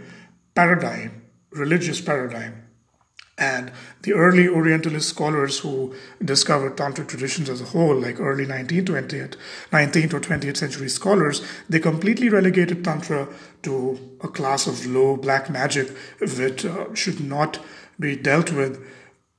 paradigm, 0.55 1.23
religious 1.51 1.99
paradigm. 1.99 2.66
And 3.37 3.71
the 4.01 4.13
early 4.13 4.47
Orientalist 4.47 5.09
scholars 5.09 5.59
who 5.59 5.93
discovered 6.23 6.75
Tantric 6.75 7.07
traditions 7.07 7.49
as 7.49 7.61
a 7.61 7.65
whole, 7.65 7.95
like 7.95 8.19
early 8.19 8.47
19th, 8.47 8.85
20th, 8.85 9.35
19th 9.71 10.13
or 10.13 10.19
20th 10.19 10.57
century 10.57 10.89
scholars, 10.89 11.43
they 11.69 11.79
completely 11.79 12.29
relegated 12.29 12.83
Tantra 12.83 13.27
to 13.61 14.17
a 14.21 14.27
class 14.27 14.65
of 14.65 14.87
low 14.87 15.17
black 15.17 15.51
magic 15.51 15.95
which 16.19 16.65
uh, 16.65 16.91
should 16.95 17.19
not 17.19 17.59
be 17.99 18.15
dealt 18.15 18.51
with 18.51 18.83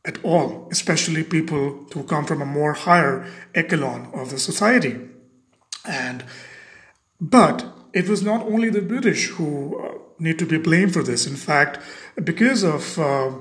at 0.05 0.25
all, 0.25 0.69
especially 0.71 1.25
people 1.25 1.85
who 1.93 2.05
come 2.05 2.25
from 2.25 2.41
a 2.41 2.47
more 2.47 2.75
higher 2.75 3.27
echelon 3.55 4.11
of 4.15 4.31
the 4.31 4.39
society. 4.39 4.97
And 5.85 6.25
but 7.21 7.67
it 7.93 8.09
was 8.09 8.23
not 8.23 8.43
only 8.43 8.71
the 8.71 8.83
British 8.83 9.27
who 9.31 9.81
uh, 9.81 9.99
need 10.19 10.39
to 10.39 10.47
be 10.47 10.59
blamed 10.59 10.93
for 10.93 11.03
this. 11.03 11.27
In 11.27 11.37
fact, 11.37 11.81
because 12.23 12.63
of 12.63 12.99
uh, 12.99 13.33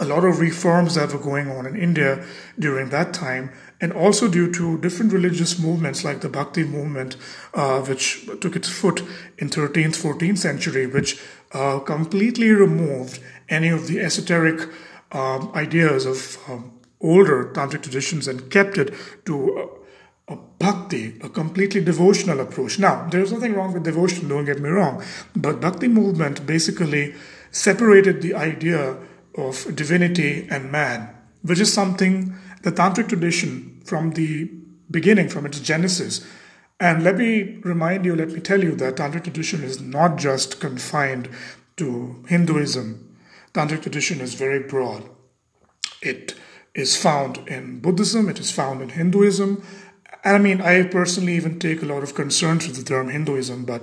a 0.00 0.04
lot 0.06 0.24
of 0.24 0.40
reforms 0.40 0.94
that 0.94 1.12
were 1.12 1.18
going 1.18 1.50
on 1.50 1.66
in 1.66 1.76
India 1.76 2.24
during 2.58 2.88
that 2.88 3.12
time, 3.12 3.52
and 3.80 3.92
also 3.92 4.28
due 4.28 4.50
to 4.52 4.78
different 4.78 5.12
religious 5.12 5.58
movements 5.58 6.04
like 6.04 6.22
the 6.22 6.28
Bhakti 6.28 6.64
movement, 6.64 7.16
uh, 7.54 7.80
which 7.82 8.26
took 8.40 8.56
its 8.56 8.68
foot 8.68 9.02
in 9.38 9.50
13th, 9.50 9.96
14th 9.96 10.38
century, 10.38 10.86
which 10.86 11.20
uh, 11.52 11.78
completely 11.80 12.50
removed 12.50 13.20
any 13.48 13.68
of 13.68 13.88
the 13.88 14.00
esoteric 14.00 14.68
um, 15.12 15.52
ideas 15.54 16.06
of 16.06 16.38
um, 16.48 16.72
older 17.00 17.50
tantric 17.52 17.82
traditions 17.82 18.26
and 18.26 18.50
kept 18.50 18.78
it 18.78 18.94
to 19.26 19.80
a, 20.28 20.32
a 20.32 20.36
bhakti, 20.58 21.18
a 21.22 21.28
completely 21.28 21.82
devotional 21.82 22.40
approach. 22.40 22.78
Now, 22.78 23.06
there's 23.10 23.32
nothing 23.32 23.54
wrong 23.54 23.72
with 23.74 23.84
devotion, 23.84 24.28
don't 24.28 24.44
get 24.46 24.60
me 24.60 24.70
wrong, 24.70 25.02
but 25.36 25.60
bhakti 25.60 25.88
movement 25.88 26.46
basically 26.46 27.14
separated 27.50 28.22
the 28.22 28.34
idea 28.34 28.96
of 29.36 29.74
divinity 29.74 30.46
and 30.50 30.70
man, 30.70 31.14
which 31.42 31.60
is 31.60 31.72
something 31.72 32.34
the 32.62 32.72
tantric 32.72 33.08
tradition 33.08 33.80
from 33.84 34.12
the 34.12 34.50
beginning, 34.90 35.28
from 35.28 35.46
its 35.46 35.60
genesis. 35.60 36.26
And 36.78 37.04
let 37.04 37.16
me 37.16 37.58
remind 37.62 38.04
you, 38.04 38.16
let 38.16 38.30
me 38.30 38.40
tell 38.40 38.62
you 38.62 38.74
that 38.76 38.96
tantric 38.96 39.24
tradition 39.24 39.62
is 39.62 39.80
not 39.80 40.16
just 40.16 40.60
confined 40.60 41.28
to 41.76 42.24
Hinduism. 42.28 43.16
Tantric 43.52 43.82
tradition 43.82 44.20
is 44.20 44.34
very 44.34 44.60
broad. 44.60 45.08
It 46.02 46.34
is 46.74 46.96
found 46.96 47.38
in 47.48 47.80
Buddhism, 47.80 48.28
it 48.28 48.38
is 48.38 48.50
found 48.50 48.80
in 48.80 48.90
Hinduism. 48.90 49.62
And 50.22 50.36
I 50.36 50.38
mean, 50.38 50.60
I 50.60 50.82
personally 50.84 51.34
even 51.34 51.58
take 51.58 51.82
a 51.82 51.86
lot 51.86 52.02
of 52.02 52.14
concern 52.14 52.58
with 52.58 52.76
the 52.76 52.84
term 52.84 53.08
Hinduism, 53.08 53.64
but 53.64 53.82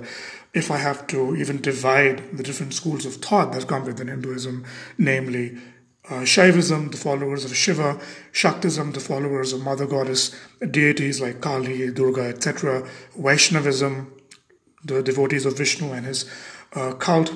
if 0.54 0.70
I 0.70 0.78
have 0.78 1.06
to 1.08 1.36
even 1.36 1.60
divide 1.60 2.36
the 2.36 2.42
different 2.42 2.74
schools 2.74 3.04
of 3.04 3.16
thought 3.16 3.52
that 3.52 3.68
come 3.68 3.84
within 3.84 4.08
Hinduism, 4.08 4.64
namely 4.96 5.58
uh, 6.10 6.22
Shaivism, 6.22 6.90
the 6.90 6.96
followers 6.96 7.44
of 7.44 7.54
Shiva, 7.54 8.00
Shaktism, 8.32 8.94
the 8.94 9.00
followers 9.00 9.52
of 9.52 9.60
Mother 9.60 9.86
Goddess, 9.86 10.34
deities 10.70 11.20
like 11.20 11.42
Kali, 11.42 11.90
Durga, 11.92 12.22
etc., 12.22 12.88
Vaishnavism, 13.16 14.12
the 14.84 15.02
devotees 15.02 15.44
of 15.44 15.58
Vishnu 15.58 15.92
and 15.92 16.06
his 16.06 16.30
uh, 16.72 16.92
cult, 16.92 17.32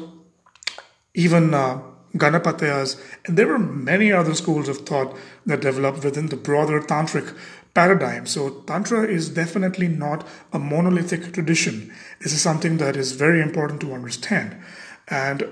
even 1.14 1.52
uh, 1.52 1.82
Ganapatiyas, 2.16 3.00
and 3.24 3.38
there 3.38 3.48
were 3.48 3.58
many 3.58 4.12
other 4.12 4.34
schools 4.34 4.68
of 4.68 4.78
thought 4.78 5.16
that 5.46 5.60
developed 5.62 6.04
within 6.04 6.26
the 6.26 6.36
broader 6.36 6.80
tantric 6.80 7.34
paradigm. 7.74 8.26
So, 8.26 8.50
Tantra 8.66 9.04
is 9.04 9.30
definitely 9.30 9.88
not 9.88 10.26
a 10.52 10.58
monolithic 10.58 11.32
tradition. 11.32 11.92
This 12.20 12.32
is 12.32 12.42
something 12.42 12.76
that 12.78 12.96
is 12.96 13.12
very 13.12 13.40
important 13.40 13.80
to 13.80 13.94
understand. 13.94 14.56
And 15.08 15.44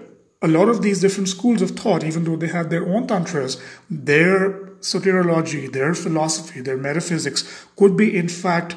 a 0.43 0.49
lot 0.49 0.69
of 0.69 0.83
these 0.83 1.01
different 1.01 1.29
schools 1.29 1.63
of 1.63 1.73
thought, 1.73 2.05
even 2.05 2.25
though 2.25 2.37
they 2.37 2.49
have 2.49 2.71
their 2.71 2.87
own 2.87 3.07
Tantras, 3.07 3.61
their 3.91 4.51
soteriology, 4.81 5.71
their 5.71 5.95
philosophy, 5.95 6.61
their 6.61 6.77
metaphysics 6.77 7.67
could 7.77 7.97
be, 7.97 8.17
in 8.17 8.29
fact, 8.29 8.77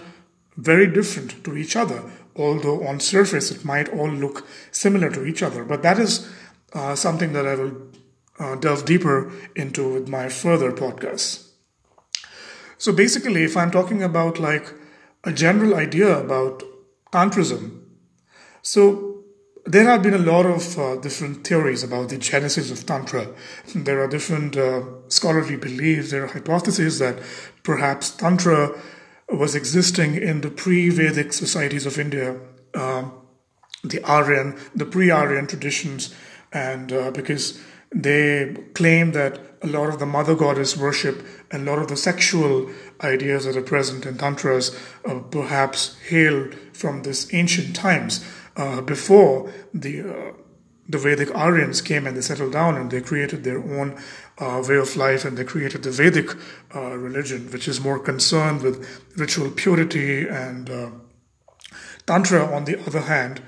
very 0.58 0.88
different 0.88 1.44
to 1.44 1.56
each 1.56 1.76
other, 1.76 2.04
although 2.36 2.86
on 2.86 3.00
surface 3.00 3.50
it 3.52 3.66
might 3.66 3.90
all 3.90 4.10
look 4.10 4.46
similar 4.72 5.10
to 5.10 5.26
each 5.26 5.42
other. 5.42 5.64
But 5.64 5.84
that 5.84 6.00
is 6.00 6.30
uh, 6.74 6.96
something 6.96 7.34
that 7.34 7.48
I 7.48 7.56
will 7.56 7.76
uh, 8.40 8.56
delve 8.56 8.86
deeper 8.86 9.32
into 9.56 9.94
with 9.94 10.08
my 10.08 10.30
further 10.30 10.72
podcasts. 10.72 11.50
So 12.78 12.92
basically, 12.92 13.44
if 13.44 13.56
I'm 13.56 13.72
talking 13.72 14.04
about 14.04 14.40
like 14.40 14.74
a 15.24 15.32
general 15.32 15.76
idea 15.76 16.18
about 16.18 16.64
Tantrism, 17.12 17.82
so 18.62 19.14
there 19.66 19.86
have 19.86 20.04
been 20.04 20.14
a 20.14 20.18
lot 20.18 20.46
of 20.46 20.78
uh, 20.78 20.96
different 20.98 21.48
theories 21.48 21.84
about 21.84 22.10
the 22.10 22.18
genesis 22.18 22.72
of 22.72 22.86
Tantra. 22.86 23.28
There 23.76 24.02
are 24.02 24.08
different 24.08 24.58
uh, 24.58 24.84
scholarly 25.08 25.56
beliefs, 25.56 26.12
there 26.12 26.24
are 26.24 26.28
hypotheses 26.28 27.00
that 27.00 27.20
perhaps 27.64 28.12
Tantra 28.12 28.78
was 29.30 29.56
existing 29.56 30.16
in 30.16 30.42
the 30.42 30.50
pre 30.50 30.90
Vedic 30.90 31.32
societies 31.32 31.86
of 31.86 31.98
India, 31.98 32.40
um, 32.76 33.14
the 33.84 34.04
Aryan, 34.04 34.58
the 34.76 34.86
pre 34.86 35.10
Aryan 35.10 35.48
traditions, 35.48 36.14
and 36.54 36.92
uh, 36.92 37.12
because 37.12 37.60
they 37.92 38.56
claim 38.74 39.12
that 39.12 39.40
a 39.62 39.68
lot 39.68 39.90
of 39.90 40.00
the 40.00 40.06
mother 40.06 40.36
goddess 40.36 40.76
worship 40.76 41.26
and 41.52 41.68
a 41.68 41.72
lot 41.72 41.80
of 41.80 41.88
the 41.88 41.98
sexual 41.98 42.70
ideas 43.02 43.46
that 43.46 43.58
are 43.58 43.62
present 43.62 44.06
in 44.06 44.18
tantras 44.18 44.78
uh, 45.06 45.20
perhaps 45.20 45.98
hail 46.10 46.50
from 46.74 47.04
this 47.04 47.34
ancient 47.34 47.76
times 47.76 48.26
uh, 48.56 48.82
before 48.82 49.52
the 49.74 50.02
uh, 50.02 50.34
the 50.90 50.98
Vedic 50.98 51.34
Aryans 51.34 51.82
came 51.82 52.06
and 52.06 52.18
they 52.18 52.22
settled 52.22 52.52
down 52.52 52.76
and 52.76 52.92
they 52.92 53.00
created 53.00 53.46
their 53.46 53.58
own 53.58 53.98
uh, 54.38 54.62
way 54.68 54.76
of 54.76 54.98
life 54.98 55.24
and 55.24 55.38
they 55.38 55.46
created 55.46 55.82
the 55.82 55.92
Vedic 55.92 56.32
uh, 56.76 56.98
religion, 56.98 57.50
which 57.52 57.70
is 57.70 57.80
more 57.80 57.98
concerned 57.98 58.62
with 58.62 58.86
ritual 59.18 59.50
purity 59.50 60.28
and 60.28 60.70
Tantra, 62.06 62.54
on 62.54 62.66
the 62.66 62.80
other 62.86 63.02
hand, 63.02 63.42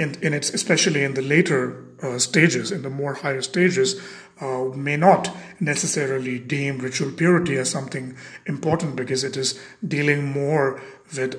in, 0.00 0.16
in 0.22 0.32
its, 0.32 0.48
especially 0.54 1.04
in 1.04 1.12
the 1.12 1.22
later 1.22 1.84
uh, 2.02 2.18
stages, 2.18 2.72
in 2.72 2.80
the 2.80 2.88
more 2.88 3.12
higher 3.12 3.42
stages, 3.42 4.00
uh, 4.40 4.64
may 4.74 4.96
not 4.96 5.30
necessarily 5.60 6.38
deem 6.38 6.78
ritual 6.78 7.12
purity 7.12 7.58
as 7.58 7.68
something 7.68 8.16
important 8.46 8.96
because 8.96 9.22
it 9.22 9.36
is 9.36 9.60
dealing 9.86 10.24
more 10.24 10.80
with 11.14 11.36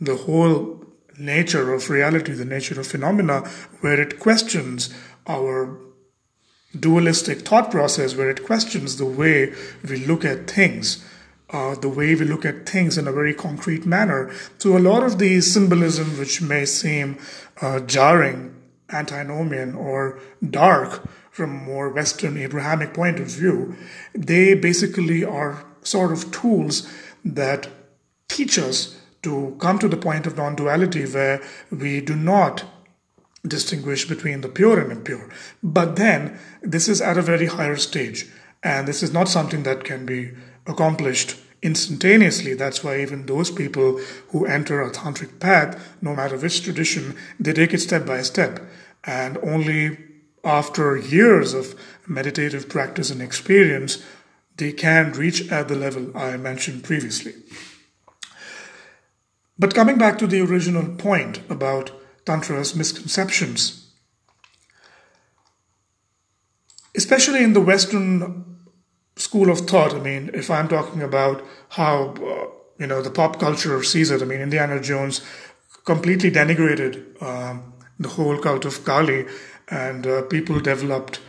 the 0.00 0.14
whole 0.14 0.84
nature 1.18 1.74
of 1.74 1.90
reality, 1.90 2.32
the 2.32 2.44
nature 2.44 2.80
of 2.80 2.86
phenomena, 2.86 3.40
where 3.80 4.00
it 4.00 4.20
questions 4.20 4.94
our 5.26 5.76
dualistic 6.78 7.40
thought 7.40 7.72
process, 7.72 8.14
where 8.14 8.30
it 8.30 8.44
questions 8.44 8.96
the 8.96 9.06
way 9.06 9.52
we 9.88 10.06
look 10.06 10.24
at 10.24 10.48
things. 10.48 11.04
Uh, 11.52 11.74
the 11.74 11.88
way 11.88 12.14
we 12.14 12.24
look 12.24 12.46
at 12.46 12.66
things 12.66 12.96
in 12.96 13.06
a 13.06 13.12
very 13.12 13.34
concrete 13.34 13.84
manner. 13.84 14.32
So, 14.56 14.74
a 14.74 14.78
lot 14.78 15.02
of 15.02 15.18
the 15.18 15.42
symbolism 15.42 16.18
which 16.18 16.40
may 16.40 16.64
seem 16.64 17.18
uh, 17.60 17.80
jarring, 17.80 18.54
antinomian, 18.90 19.74
or 19.74 20.18
dark 20.48 21.06
from 21.30 21.50
a 21.50 21.64
more 21.64 21.90
Western 21.90 22.38
Abrahamic 22.38 22.94
point 22.94 23.20
of 23.20 23.26
view, 23.26 23.76
they 24.14 24.54
basically 24.54 25.24
are 25.24 25.64
sort 25.82 26.12
of 26.12 26.30
tools 26.30 26.90
that 27.22 27.68
teach 28.28 28.58
us 28.58 28.96
to 29.22 29.56
come 29.58 29.78
to 29.78 29.88
the 29.88 29.96
point 29.96 30.26
of 30.26 30.36
non 30.36 30.54
duality 30.56 31.04
where 31.04 31.42
we 31.70 32.00
do 32.00 32.16
not 32.16 32.64
distinguish 33.46 34.06
between 34.06 34.40
the 34.40 34.48
pure 34.48 34.78
and 34.80 34.92
impure. 34.92 35.28
But 35.62 35.96
then, 35.96 36.38
this 36.62 36.88
is 36.88 37.00
at 37.00 37.18
a 37.18 37.22
very 37.22 37.46
higher 37.46 37.76
stage, 37.76 38.26
and 38.62 38.86
this 38.86 39.02
is 39.02 39.12
not 39.12 39.28
something 39.28 39.64
that 39.64 39.84
can 39.84 40.06
be 40.06 40.32
accomplished 40.66 41.36
instantaneously. 41.62 42.54
That's 42.54 42.82
why 42.82 43.00
even 43.00 43.26
those 43.26 43.50
people 43.50 44.00
who 44.28 44.46
enter 44.46 44.82
a 44.82 44.90
tantric 44.90 45.38
path, 45.38 45.96
no 46.02 46.14
matter 46.14 46.36
which 46.36 46.62
tradition, 46.62 47.16
they 47.38 47.52
take 47.52 47.72
it 47.72 47.80
step 47.80 48.04
by 48.04 48.22
step. 48.22 48.60
And 49.04 49.38
only 49.38 49.98
after 50.44 50.96
years 50.96 51.54
of 51.54 51.74
meditative 52.06 52.68
practice 52.68 53.10
and 53.10 53.22
experience, 53.22 54.02
they 54.56 54.72
can 54.72 55.12
reach 55.12 55.50
at 55.50 55.68
the 55.68 55.76
level 55.76 56.16
I 56.16 56.36
mentioned 56.36 56.84
previously. 56.84 57.34
But 59.58 59.74
coming 59.74 59.98
back 59.98 60.18
to 60.18 60.26
the 60.26 60.40
original 60.40 60.96
point 60.96 61.40
about 61.48 61.92
Tantra's 62.24 62.74
misconceptions, 62.74 63.92
especially 66.96 67.42
in 67.44 67.52
the 67.52 67.60
Western 67.60 68.51
school 69.16 69.50
of 69.50 69.60
thought, 69.60 69.94
I 69.94 70.00
mean, 70.00 70.30
if 70.34 70.50
I'm 70.50 70.68
talking 70.68 71.02
about 71.02 71.44
how, 71.70 72.14
uh, 72.14 72.46
you 72.78 72.86
know, 72.86 73.02
the 73.02 73.10
pop 73.10 73.38
culture 73.38 73.82
sees 73.82 74.10
it, 74.10 74.22
I 74.22 74.24
mean, 74.24 74.40
Indiana 74.40 74.80
Jones 74.80 75.20
completely 75.84 76.30
denigrated 76.30 77.20
um, 77.22 77.72
the 77.98 78.08
whole 78.08 78.38
cult 78.38 78.64
of 78.64 78.84
Kali, 78.84 79.26
and 79.68 80.06
uh, 80.06 80.22
people 80.22 80.60
developed 80.60 81.20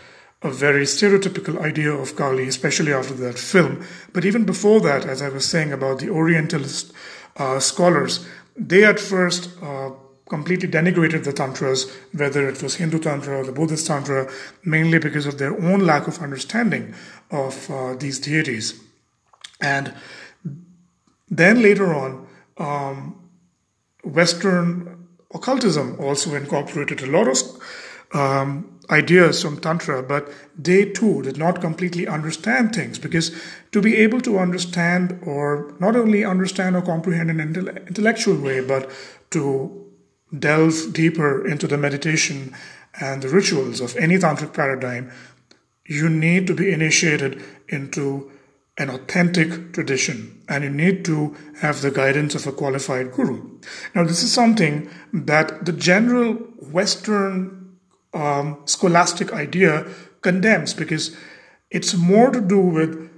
a 0.42 0.50
very 0.50 0.84
stereotypical 0.84 1.62
idea 1.62 1.92
of 1.92 2.16
Kali, 2.16 2.48
especially 2.48 2.94
after 2.94 3.13
that 3.13 3.40
film. 3.40 3.86
But 4.12 4.25
even 4.25 4.44
before 4.44 4.82
that, 4.82 5.06
as 5.06 5.22
I 5.22 5.30
was 5.30 5.46
saying 5.46 5.72
about 5.72 6.00
the 6.00 6.10
Orientalist 6.10 6.94
uh, 7.38 7.60
scholars, 7.60 8.25
they 8.56 8.84
at 8.84 9.00
first 9.00 9.50
uh, 9.62 9.92
completely 10.36 10.68
denigrated 10.68 11.24
the 11.24 11.34
tantras, 11.42 11.82
whether 12.22 12.50
it 12.50 12.63
was 12.63 12.74
Hindu 12.82 13.00
tantra 13.08 13.34
or 13.40 13.46
the 13.46 13.52
Buddhist 13.60 13.86
tantra, 13.86 14.22
mainly 14.66 14.98
because 14.98 15.28
of 15.28 15.38
their 15.38 15.54
own 15.68 15.82
lack 15.92 16.08
of 16.08 16.18
understanding 16.28 16.96
of 17.30 17.70
uh, 17.70 17.94
these 18.04 18.18
deities. 18.20 18.82
And 19.62 19.94
then 21.30 21.62
later 21.62 21.94
on, 21.94 22.28
um, 22.58 22.98
Western 24.04 25.08
occultism 25.38 25.98
also 26.00 26.34
incorporated 26.34 27.04
a 27.04 27.12
lot 27.18 27.28
of 27.28 27.38
um, 28.20 28.80
ideas 28.90 29.42
from 29.44 29.60
Tantra, 29.60 30.02
but 30.02 30.32
they 30.58 30.86
too 30.86 31.22
did 31.22 31.38
not 31.38 31.62
completely 31.62 32.08
understand 32.08 32.74
things 32.74 32.98
because 32.98 33.32
to 33.72 33.82
be 33.82 33.96
able 33.98 34.22
to 34.22 34.40
understand 34.40 35.20
or 35.25 35.74
not 35.80 35.96
only 35.96 36.25
understand 36.25 36.76
or 36.76 36.82
comprehend 36.82 37.30
in 37.30 37.39
an 37.39 37.56
intellectual 37.88 38.39
way, 38.39 38.62
but 38.62 38.89
to 39.30 39.83
delve 40.38 40.93
deeper 40.93 41.46
into 41.48 41.67
the 41.67 41.78
meditation 41.78 42.56
and 43.00 43.22
the 43.22 43.30
rituals 43.30 43.80
of 43.82 43.96
any 43.98 44.17
tantric 44.17 44.54
paradigm, 44.54 45.12
you 45.86 46.10
need 46.10 46.48
to 46.48 46.54
be 46.54 46.72
initiated 46.72 47.43
into 47.67 48.32
an 48.78 48.89
authentic 48.89 49.74
tradition 49.74 50.41
and 50.50 50.63
you 50.63 50.69
need 50.69 51.06
to 51.06 51.36
have 51.62 51.82
the 51.82 51.91
guidance 51.91 52.34
of 52.34 52.48
a 52.48 52.52
qualified 52.52 53.12
guru. 53.12 53.60
Now, 53.93 54.04
this 54.04 54.24
is 54.24 54.32
something 54.32 54.89
that 55.12 55.65
the 55.65 55.74
general 55.74 56.34
Western 56.72 57.78
um, 58.13 58.62
scholastic 58.65 59.32
idea 59.32 59.86
condemns 60.22 60.74
because 60.74 61.15
it's 61.69 61.93
more 61.96 62.32
to 62.32 62.41
do 62.41 62.60
with 62.60 63.10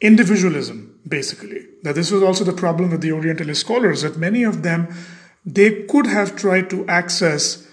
individualism, 0.00 1.00
basically. 1.06 1.66
Now, 1.82 1.92
this 1.92 2.10
was 2.10 2.22
also 2.22 2.44
the 2.44 2.52
problem 2.52 2.90
with 2.90 3.00
the 3.00 3.12
Orientalist 3.12 3.60
scholars 3.60 4.02
that 4.02 4.16
many 4.16 4.44
of 4.44 4.62
them 4.62 4.94
they 5.44 5.82
could 5.84 6.06
have 6.06 6.36
tried 6.36 6.70
to 6.70 6.86
access 6.86 7.66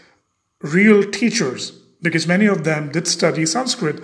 real 0.62 1.10
teachers 1.10 1.71
because 2.01 2.27
many 2.27 2.45
of 2.45 2.63
them 2.63 2.91
did 2.91 3.07
study 3.07 3.45
Sanskrit. 3.45 4.03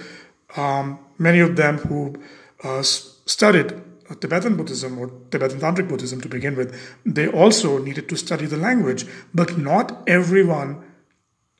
Um, 0.56 1.00
many 1.18 1.40
of 1.40 1.56
them 1.56 1.78
who 1.80 2.16
uh, 2.64 2.82
studied 2.82 3.74
Tibetan 4.22 4.56
Buddhism 4.56 4.98
or 4.98 5.12
Tibetan 5.32 5.60
Tantric 5.60 5.90
Buddhism 5.90 6.22
to 6.22 6.30
begin 6.30 6.56
with, 6.56 6.80
they 7.06 7.28
also 7.28 7.78
needed 7.78 8.08
to 8.10 8.16
study 8.16 8.46
the 8.46 8.58
language. 8.58 9.06
But 9.34 9.58
not 9.58 10.04
everyone 10.08 10.84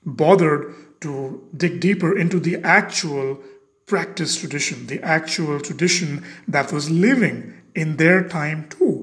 bothered 0.06 0.74
to 1.02 1.48
dig 1.56 1.80
deeper 1.80 2.18
into 2.18 2.40
the 2.40 2.58
actual 2.64 3.40
practice 3.86 4.40
tradition, 4.40 4.88
the 4.88 5.02
actual 5.04 5.60
tradition 5.60 6.24
that 6.48 6.72
was 6.72 6.90
living 6.90 7.54
in 7.76 7.98
their 7.98 8.28
time 8.28 8.68
too. 8.70 8.97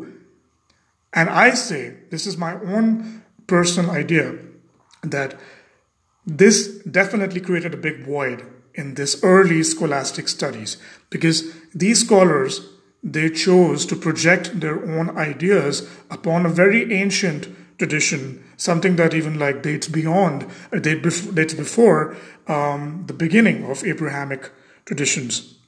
And 1.14 1.30
I 1.30 1.54
say, 1.54 1.94
this 2.10 2.26
is 2.26 2.36
my 2.36 2.54
own 2.54 3.22
personal 3.46 3.92
idea, 3.92 4.36
that 5.02 5.38
this 6.26 6.78
definitely 6.82 7.40
created 7.40 7.72
a 7.72 7.78
big 7.78 8.04
void 8.04 8.44
in 8.74 8.94
this 8.94 9.22
early 9.22 9.62
scholastic 9.62 10.26
studies 10.28 10.76
because 11.10 11.52
these 11.72 12.00
scholars 12.04 12.68
they 13.04 13.28
chose 13.28 13.84
to 13.84 13.94
project 13.94 14.60
their 14.60 14.82
own 14.98 15.16
ideas 15.16 15.86
upon 16.10 16.46
a 16.46 16.48
very 16.48 16.90
ancient 16.92 17.46
tradition, 17.76 18.42
something 18.56 18.96
that 18.96 19.12
even 19.12 19.38
like 19.38 19.62
dates 19.62 19.88
beyond, 19.88 20.46
uh, 20.72 20.78
dates 20.78 21.54
before 21.54 22.16
um, 22.46 23.04
the 23.06 23.12
beginning 23.12 23.70
of 23.70 23.84
Abrahamic 23.84 24.50
traditions. 24.86 25.58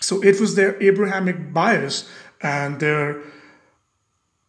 So 0.00 0.22
it 0.22 0.38
was 0.38 0.54
their 0.54 0.80
Abrahamic 0.82 1.54
bias 1.54 2.08
and 2.42 2.78
their 2.78 3.22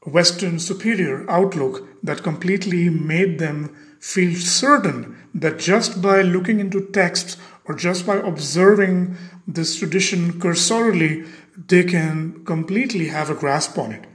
Western 0.07 0.57
superior 0.57 1.29
outlook 1.29 1.85
that 2.01 2.23
completely 2.23 2.89
made 2.89 3.39
them 3.39 3.75
feel 3.99 4.33
certain 4.35 5.17
that 5.33 5.59
just 5.59 6.01
by 6.01 6.21
looking 6.21 6.59
into 6.59 6.89
texts 6.91 7.35
or 7.65 7.75
just 7.75 8.05
by 8.05 8.15
observing 8.15 9.17
this 9.45 9.75
tradition 9.77 10.39
cursorily, 10.39 11.25
they 11.67 11.83
can 11.83 12.45
completely 12.45 13.09
have 13.09 13.29
a 13.29 13.35
grasp 13.35 13.77
on 13.77 13.91
it. 13.91 14.05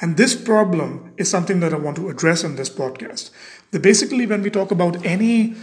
And 0.00 0.16
this 0.16 0.34
problem 0.34 1.14
is 1.16 1.30
something 1.30 1.60
that 1.60 1.72
I 1.72 1.76
want 1.76 1.96
to 1.98 2.08
address 2.08 2.42
in 2.42 2.56
this 2.56 2.70
podcast. 2.70 3.30
That 3.70 3.82
basically, 3.82 4.26
when 4.26 4.42
we 4.42 4.50
talk 4.50 4.72
about 4.72 5.06
any 5.06 5.54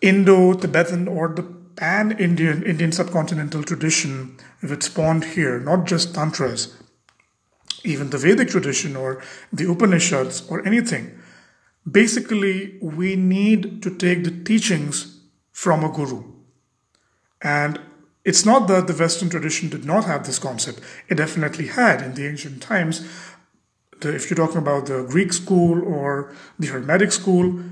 Indo 0.00 0.54
Tibetan 0.54 1.06
or 1.06 1.28
the 1.28 1.44
pan 1.76 2.12
Indian, 2.18 2.64
Indian 2.64 2.90
subcontinental 2.90 3.64
tradition 3.64 4.36
which 4.60 4.82
spawned 4.82 5.24
here, 5.24 5.60
not 5.60 5.86
just 5.86 6.14
Tantras, 6.14 6.74
even 7.88 8.10
the 8.10 8.18
Vedic 8.18 8.48
tradition 8.48 8.96
or 8.96 9.22
the 9.52 9.70
Upanishads 9.70 10.48
or 10.48 10.66
anything, 10.66 11.18
basically, 11.90 12.78
we 12.80 13.16
need 13.16 13.82
to 13.82 13.90
take 13.90 14.24
the 14.24 14.44
teachings 14.44 15.20
from 15.50 15.84
a 15.84 15.90
guru. 15.90 16.22
And 17.42 17.80
it's 18.24 18.44
not 18.44 18.68
that 18.68 18.86
the 18.86 18.92
Western 18.92 19.30
tradition 19.30 19.68
did 19.68 19.84
not 19.84 20.04
have 20.04 20.26
this 20.26 20.38
concept. 20.38 20.80
It 21.08 21.16
definitely 21.16 21.68
had 21.68 22.02
in 22.02 22.14
the 22.14 22.26
ancient 22.28 22.62
times. 22.62 23.06
The, 24.00 24.14
if 24.14 24.28
you're 24.28 24.36
talking 24.36 24.58
about 24.58 24.86
the 24.86 25.04
Greek 25.04 25.32
school 25.32 25.82
or 25.82 26.34
the 26.58 26.68
Hermetic 26.68 27.12
school, 27.12 27.62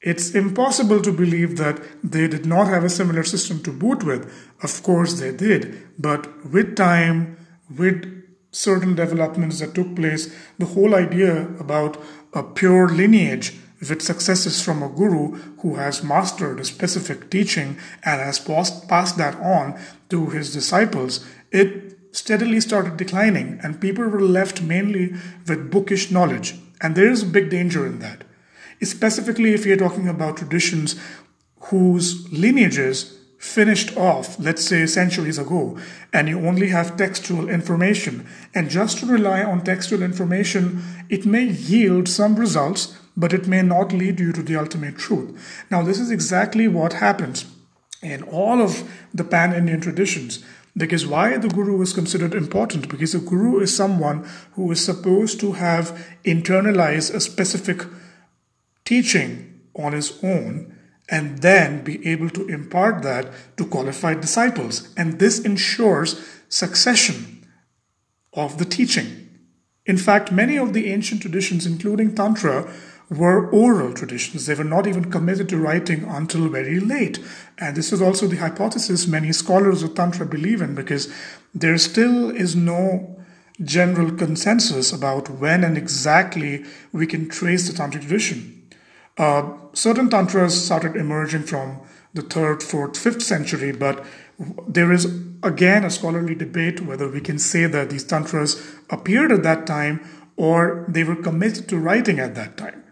it's 0.00 0.34
impossible 0.34 1.00
to 1.02 1.12
believe 1.12 1.56
that 1.58 1.80
they 2.02 2.26
did 2.26 2.44
not 2.44 2.66
have 2.66 2.82
a 2.82 2.90
similar 2.90 3.22
system 3.22 3.62
to 3.62 3.72
boot 3.72 4.02
with. 4.02 4.32
Of 4.62 4.82
course, 4.82 5.20
they 5.20 5.30
did. 5.30 5.86
But 5.98 6.50
with 6.50 6.74
time, 6.74 7.36
with 7.70 8.21
certain 8.52 8.94
developments 8.94 9.58
that 9.58 9.74
took 9.74 9.96
place, 9.96 10.32
the 10.58 10.66
whole 10.66 10.94
idea 10.94 11.48
about 11.58 12.00
a 12.34 12.42
pure 12.42 12.88
lineage 12.88 13.54
with 13.80 14.00
successes 14.00 14.62
from 14.62 14.82
a 14.82 14.88
guru 14.88 15.32
who 15.60 15.76
has 15.76 16.04
mastered 16.04 16.60
a 16.60 16.64
specific 16.64 17.30
teaching 17.30 17.76
and 18.04 18.20
has 18.20 18.38
passed, 18.38 19.18
that 19.18 19.34
on 19.40 19.78
to 20.08 20.26
his 20.26 20.52
disciples, 20.52 21.26
it 21.50 21.98
steadily 22.12 22.60
started 22.60 22.96
declining 22.96 23.58
and 23.62 23.80
people 23.80 24.04
were 24.04 24.20
left 24.20 24.62
mainly 24.62 25.14
with 25.48 25.70
bookish 25.70 26.10
knowledge. 26.10 26.54
And 26.80 26.94
there 26.94 27.10
is 27.10 27.22
a 27.22 27.26
big 27.26 27.50
danger 27.50 27.86
in 27.86 27.98
that. 28.00 28.24
specifically 28.82 29.54
if 29.54 29.64
you're 29.64 29.76
talking 29.76 30.08
about 30.08 30.36
traditions 30.36 30.96
whose 31.70 32.30
lineages 32.32 33.18
finished 33.42 33.96
off, 33.96 34.38
let's 34.38 34.64
say 34.64 34.86
centuries 34.86 35.36
ago, 35.36 35.76
and 36.12 36.28
you 36.28 36.46
only 36.46 36.68
have 36.68 36.96
textual 36.96 37.48
information. 37.48 38.24
And 38.54 38.70
just 38.70 38.98
to 38.98 39.06
rely 39.06 39.42
on 39.42 39.64
textual 39.64 40.00
information, 40.00 40.80
it 41.08 41.26
may 41.26 41.46
yield 41.46 42.08
some 42.08 42.36
results, 42.36 42.96
but 43.16 43.32
it 43.32 43.48
may 43.48 43.60
not 43.60 43.92
lead 43.92 44.20
you 44.20 44.32
to 44.32 44.44
the 44.44 44.54
ultimate 44.54 44.96
truth. 44.96 45.64
Now, 45.72 45.82
this 45.82 45.98
is 45.98 46.12
exactly 46.12 46.68
what 46.68 46.92
happens 46.94 47.44
in 48.00 48.22
all 48.22 48.62
of 48.62 48.88
the 49.12 49.24
pan 49.24 49.52
Indian 49.52 49.80
traditions. 49.80 50.44
Because 50.76 51.04
why 51.04 51.36
the 51.36 51.48
guru 51.48 51.82
is 51.82 51.92
considered 51.92 52.34
important? 52.34 52.88
Because 52.88 53.12
the 53.12 53.18
guru 53.18 53.58
is 53.58 53.76
someone 53.76 54.24
who 54.52 54.70
is 54.70 54.84
supposed 54.84 55.40
to 55.40 55.52
have 55.52 56.16
internalized 56.24 57.12
a 57.12 57.20
specific 57.20 57.86
teaching 58.84 59.60
on 59.74 59.94
his 59.94 60.22
own 60.22 60.78
and 61.12 61.42
then 61.42 61.84
be 61.84 62.04
able 62.08 62.30
to 62.30 62.48
impart 62.48 63.02
that 63.02 63.30
to 63.58 63.66
qualified 63.66 64.22
disciples. 64.22 64.92
And 64.96 65.18
this 65.18 65.38
ensures 65.38 66.18
succession 66.48 67.46
of 68.32 68.56
the 68.56 68.64
teaching. 68.64 69.28
In 69.84 69.98
fact, 69.98 70.32
many 70.32 70.56
of 70.56 70.72
the 70.72 70.90
ancient 70.90 71.20
traditions, 71.20 71.66
including 71.66 72.14
Tantra, 72.14 72.72
were 73.10 73.50
oral 73.50 73.92
traditions. 73.92 74.46
They 74.46 74.54
were 74.54 74.64
not 74.64 74.86
even 74.86 75.10
committed 75.10 75.50
to 75.50 75.58
writing 75.58 76.04
until 76.04 76.48
very 76.48 76.80
late. 76.80 77.18
And 77.58 77.76
this 77.76 77.92
is 77.92 78.00
also 78.00 78.26
the 78.26 78.36
hypothesis 78.36 79.06
many 79.06 79.32
scholars 79.32 79.82
of 79.82 79.94
Tantra 79.94 80.24
believe 80.24 80.62
in 80.62 80.74
because 80.74 81.12
there 81.54 81.76
still 81.76 82.30
is 82.30 82.56
no 82.56 83.22
general 83.62 84.12
consensus 84.12 84.94
about 84.94 85.28
when 85.28 85.62
and 85.62 85.76
exactly 85.76 86.64
we 86.90 87.06
can 87.06 87.28
trace 87.28 87.68
the 87.68 87.76
Tantric 87.76 88.00
tradition. 88.00 88.61
Uh, 89.18 89.52
certain 89.72 90.08
Tantras 90.08 90.64
started 90.64 90.96
emerging 90.96 91.42
from 91.42 91.80
the 92.14 92.22
third, 92.22 92.62
fourth, 92.62 92.96
fifth 92.96 93.22
century, 93.22 93.72
but 93.72 94.04
there 94.66 94.92
is 94.92 95.06
again 95.42 95.84
a 95.84 95.90
scholarly 95.90 96.34
debate 96.34 96.80
whether 96.80 97.08
we 97.08 97.20
can 97.20 97.38
say 97.38 97.66
that 97.66 97.90
these 97.90 98.04
Tantras 98.04 98.74
appeared 98.90 99.32
at 99.32 99.42
that 99.42 99.66
time 99.66 100.00
or 100.36 100.84
they 100.88 101.04
were 101.04 101.16
committed 101.16 101.68
to 101.68 101.78
writing 101.78 102.18
at 102.18 102.34
that 102.34 102.56
time. 102.56 102.82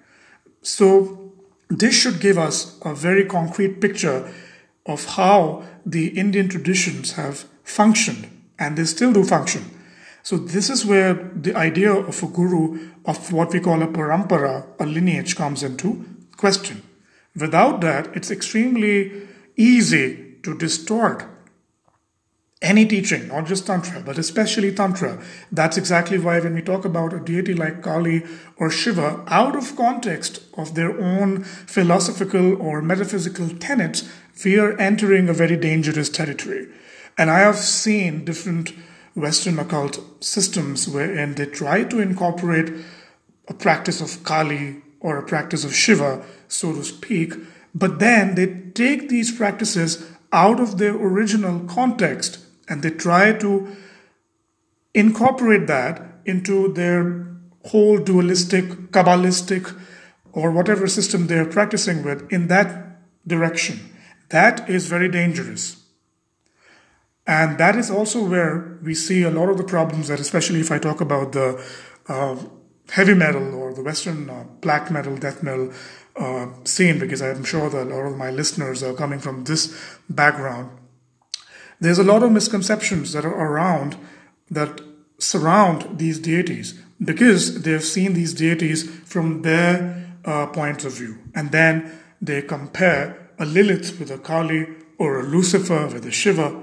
So, 0.62 1.32
this 1.68 1.94
should 1.94 2.20
give 2.20 2.36
us 2.36 2.78
a 2.84 2.94
very 2.94 3.24
concrete 3.24 3.80
picture 3.80 4.30
of 4.86 5.04
how 5.04 5.64
the 5.86 6.08
Indian 6.08 6.48
traditions 6.48 7.12
have 7.12 7.46
functioned, 7.62 8.28
and 8.58 8.76
they 8.76 8.84
still 8.84 9.12
do 9.12 9.24
function. 9.24 9.64
So, 10.22 10.36
this 10.36 10.68
is 10.68 10.84
where 10.84 11.14
the 11.14 11.54
idea 11.54 11.92
of 11.92 12.22
a 12.22 12.26
guru, 12.26 12.90
of 13.06 13.32
what 13.32 13.52
we 13.52 13.60
call 13.60 13.82
a 13.82 13.86
parampara, 13.86 14.66
a 14.78 14.86
lineage, 14.86 15.36
comes 15.36 15.62
into 15.62 16.04
question. 16.36 16.82
Without 17.34 17.80
that, 17.80 18.14
it's 18.14 18.30
extremely 18.30 19.26
easy 19.56 20.36
to 20.42 20.56
distort 20.56 21.24
any 22.62 22.84
teaching, 22.84 23.28
not 23.28 23.46
just 23.46 23.66
Tantra, 23.66 24.00
but 24.00 24.18
especially 24.18 24.74
Tantra. 24.74 25.22
That's 25.50 25.78
exactly 25.78 26.18
why 26.18 26.40
when 26.40 26.54
we 26.54 26.60
talk 26.60 26.84
about 26.84 27.14
a 27.14 27.20
deity 27.20 27.54
like 27.54 27.82
Kali 27.82 28.22
or 28.58 28.70
Shiva, 28.70 29.24
out 29.28 29.56
of 29.56 29.76
context 29.76 30.42
of 30.54 30.74
their 30.74 31.00
own 31.00 31.42
philosophical 31.42 32.60
or 32.60 32.82
metaphysical 32.82 33.48
tenets, 33.48 34.06
we 34.44 34.58
are 34.58 34.78
entering 34.78 35.28
a 35.28 35.32
very 35.32 35.56
dangerous 35.56 36.10
territory. 36.10 36.68
And 37.16 37.30
I 37.30 37.40
have 37.40 37.56
seen 37.56 38.24
different 38.26 38.74
Western 39.14 39.58
occult 39.58 40.00
systems 40.22 40.88
wherein 40.88 41.34
they 41.34 41.46
try 41.46 41.84
to 41.84 42.00
incorporate 42.00 42.72
a 43.48 43.54
practice 43.54 44.00
of 44.00 44.22
Kali 44.22 44.82
or 45.00 45.18
a 45.18 45.26
practice 45.26 45.64
of 45.64 45.74
Shiva, 45.74 46.24
so 46.48 46.72
to 46.72 46.84
speak, 46.84 47.34
but 47.74 47.98
then 47.98 48.34
they 48.34 48.46
take 48.74 49.08
these 49.08 49.36
practices 49.36 50.10
out 50.32 50.60
of 50.60 50.78
their 50.78 50.94
original 50.94 51.60
context 51.60 52.38
and 52.68 52.82
they 52.82 52.90
try 52.90 53.32
to 53.32 53.76
incorporate 54.94 55.66
that 55.66 56.20
into 56.24 56.72
their 56.72 57.26
whole 57.66 57.98
dualistic, 57.98 58.64
Kabbalistic, 58.92 59.76
or 60.32 60.50
whatever 60.50 60.86
system 60.86 61.26
they 61.26 61.38
are 61.38 61.44
practicing 61.44 62.04
with 62.04 62.30
in 62.32 62.46
that 62.48 63.00
direction. 63.26 63.80
That 64.28 64.70
is 64.70 64.86
very 64.86 65.08
dangerous. 65.08 65.79
And 67.26 67.58
that 67.58 67.76
is 67.76 67.90
also 67.90 68.24
where 68.24 68.78
we 68.82 68.94
see 68.94 69.22
a 69.22 69.30
lot 69.30 69.48
of 69.48 69.58
the 69.58 69.64
problems 69.64 70.08
that, 70.08 70.20
especially 70.20 70.60
if 70.60 70.70
I 70.72 70.78
talk 70.78 71.00
about 71.00 71.32
the 71.32 71.64
uh, 72.08 72.36
heavy 72.90 73.14
metal 73.14 73.54
or 73.54 73.72
the 73.72 73.82
Western 73.82 74.28
uh, 74.28 74.44
black 74.60 74.90
metal, 74.90 75.16
death 75.16 75.42
metal 75.42 75.72
uh, 76.16 76.46
scene, 76.64 76.98
because 76.98 77.22
I'm 77.22 77.44
sure 77.44 77.70
that 77.70 77.86
a 77.86 77.90
lot 77.90 78.06
of 78.06 78.16
my 78.16 78.30
listeners 78.30 78.82
are 78.82 78.94
coming 78.94 79.20
from 79.20 79.44
this 79.44 79.98
background 80.08 80.80
there's 81.80 81.98
a 81.98 82.04
lot 82.04 82.22
of 82.22 82.30
misconceptions 82.30 83.12
that 83.12 83.24
are 83.24 83.34
around 83.34 83.96
that 84.50 84.80
surround 85.18 85.98
these 85.98 86.18
deities 86.18 86.78
because 87.02 87.62
they've 87.62 87.82
seen 87.82 88.12
these 88.12 88.34
deities 88.34 88.88
from 89.04 89.42
their 89.42 90.06
uh, 90.24 90.46
points 90.48 90.84
of 90.84 90.92
view. 90.92 91.18
And 91.34 91.50
then 91.50 91.98
they 92.20 92.42
compare 92.42 93.30
a 93.38 93.46
Lilith 93.46 93.98
with 93.98 94.10
a 94.10 94.18
Kali 94.18 94.68
or 94.98 95.20
a 95.20 95.22
Lucifer 95.22 95.86
with 95.86 96.04
a 96.04 96.10
Shiva. 96.10 96.62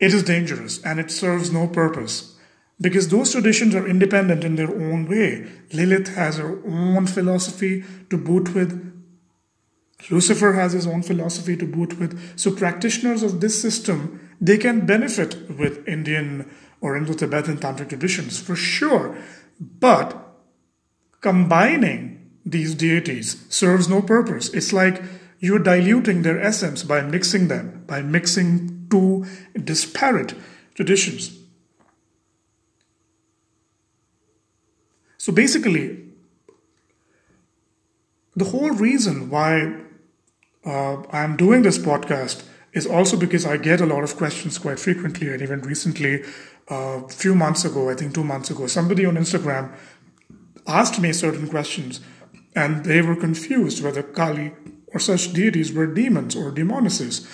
It 0.00 0.12
is 0.12 0.22
dangerous 0.22 0.82
and 0.82 0.98
it 0.98 1.10
serves 1.10 1.52
no 1.52 1.66
purpose 1.66 2.36
because 2.80 3.08
those 3.08 3.32
traditions 3.32 3.74
are 3.74 3.86
independent 3.86 4.44
in 4.44 4.56
their 4.56 4.70
own 4.70 5.06
way. 5.08 5.48
Lilith 5.72 6.14
has 6.14 6.38
her 6.38 6.60
own 6.66 7.06
philosophy 7.06 7.84
to 8.10 8.18
boot 8.18 8.54
with, 8.54 8.94
Lucifer 10.10 10.52
has 10.54 10.72
his 10.72 10.86
own 10.86 11.02
philosophy 11.02 11.56
to 11.56 11.66
boot 11.66 11.98
with. 11.98 12.38
So 12.38 12.54
practitioners 12.54 13.22
of 13.22 13.40
this 13.40 13.60
system, 13.60 14.28
they 14.40 14.58
can 14.58 14.86
benefit 14.86 15.50
with 15.58 15.86
Indian 15.88 16.50
or 16.80 16.96
Indo-Tibetan 16.96 17.58
tantric 17.58 17.88
traditions 17.88 18.38
for 18.38 18.56
sure. 18.56 19.16
But 19.58 20.16
combining 21.20 22.30
these 22.44 22.74
deities 22.74 23.46
serves 23.48 23.88
no 23.88 24.02
purpose. 24.02 24.52
It's 24.52 24.72
like 24.72 25.02
you're 25.38 25.58
diluting 25.58 26.22
their 26.22 26.40
essence 26.40 26.82
by 26.82 27.00
mixing 27.00 27.48
them, 27.48 27.84
by 27.86 28.02
mixing 28.02 28.83
two 28.94 29.26
disparate 29.72 30.34
traditions. 30.74 31.38
So 35.18 35.32
basically, 35.32 35.86
the 38.36 38.44
whole 38.44 38.70
reason 38.70 39.30
why 39.30 39.80
uh, 40.66 41.02
I'm 41.10 41.36
doing 41.36 41.62
this 41.62 41.78
podcast 41.78 42.44
is 42.72 42.86
also 42.86 43.16
because 43.16 43.46
I 43.46 43.56
get 43.56 43.80
a 43.80 43.86
lot 43.86 44.02
of 44.04 44.16
questions 44.16 44.58
quite 44.58 44.78
frequently, 44.78 45.32
and 45.32 45.40
even 45.42 45.60
recently, 45.60 46.22
a 46.68 46.74
uh, 46.74 47.08
few 47.08 47.34
months 47.34 47.64
ago, 47.64 47.90
I 47.90 47.94
think 47.94 48.14
two 48.14 48.24
months 48.24 48.50
ago, 48.50 48.66
somebody 48.66 49.06
on 49.06 49.16
Instagram 49.16 49.72
asked 50.66 51.00
me 51.00 51.12
certain 51.12 51.48
questions, 51.48 52.00
and 52.54 52.84
they 52.84 53.02
were 53.02 53.16
confused 53.16 53.82
whether 53.82 54.02
Kali 54.02 54.52
or 54.92 55.00
such 55.00 55.32
deities 55.32 55.72
were 55.72 55.86
demons 55.86 56.36
or 56.36 56.50
demonesses. 56.50 57.26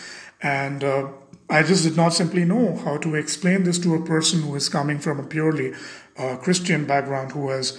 And 0.42 0.82
uh, 0.82 1.08
I 1.50 1.64
just 1.64 1.82
did 1.82 1.96
not 1.96 2.14
simply 2.14 2.44
know 2.44 2.76
how 2.76 2.96
to 2.98 3.16
explain 3.16 3.64
this 3.64 3.78
to 3.80 3.94
a 3.94 4.04
person 4.04 4.42
who 4.42 4.54
is 4.54 4.68
coming 4.68 5.00
from 5.00 5.18
a 5.18 5.24
purely 5.24 5.74
uh, 6.16 6.36
Christian 6.36 6.86
background, 6.86 7.32
who 7.32 7.50
has 7.50 7.78